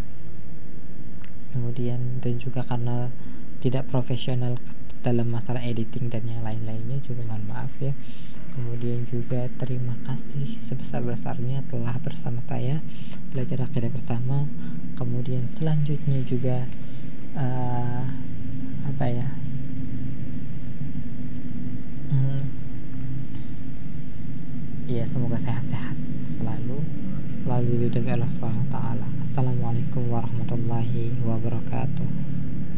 kemudian 1.52 2.22
dan 2.24 2.40
juga 2.40 2.64
karena 2.64 3.12
tidak 3.60 3.88
profesional 3.92 4.56
dalam 5.02 5.28
masalah 5.28 5.60
editing 5.60 6.08
dan 6.08 6.24
yang 6.24 6.40
lain-lainnya 6.46 7.02
juga 7.04 7.26
mohon 7.28 7.44
maaf 7.50 7.72
ya. 7.82 7.92
Kemudian 8.52 9.08
juga 9.08 9.48
terima 9.56 9.96
kasih 10.04 10.60
sebesar-besarnya 10.60 11.64
telah 11.72 11.96
bersama 12.04 12.44
saya 12.44 12.84
belajar 13.32 13.64
akidah 13.64 13.88
bersama. 13.88 14.44
Kemudian 15.00 15.48
selanjutnya 15.56 16.20
juga 16.28 16.68
uh, 17.36 18.04
apa 18.88 19.06
ya 19.08 19.28
ya 24.92 25.08
semoga 25.08 25.40
sehat-sehat 25.40 25.96
selalu 26.28 26.76
selalu 27.40 27.64
dilindungi 27.72 28.12
Allah 28.12 28.28
Subhanahu 28.36 28.68
wa 28.68 28.72
taala. 28.76 29.06
Assalamualaikum 29.24 30.04
warahmatullahi 30.12 31.16
wabarakatuh. 31.24 32.41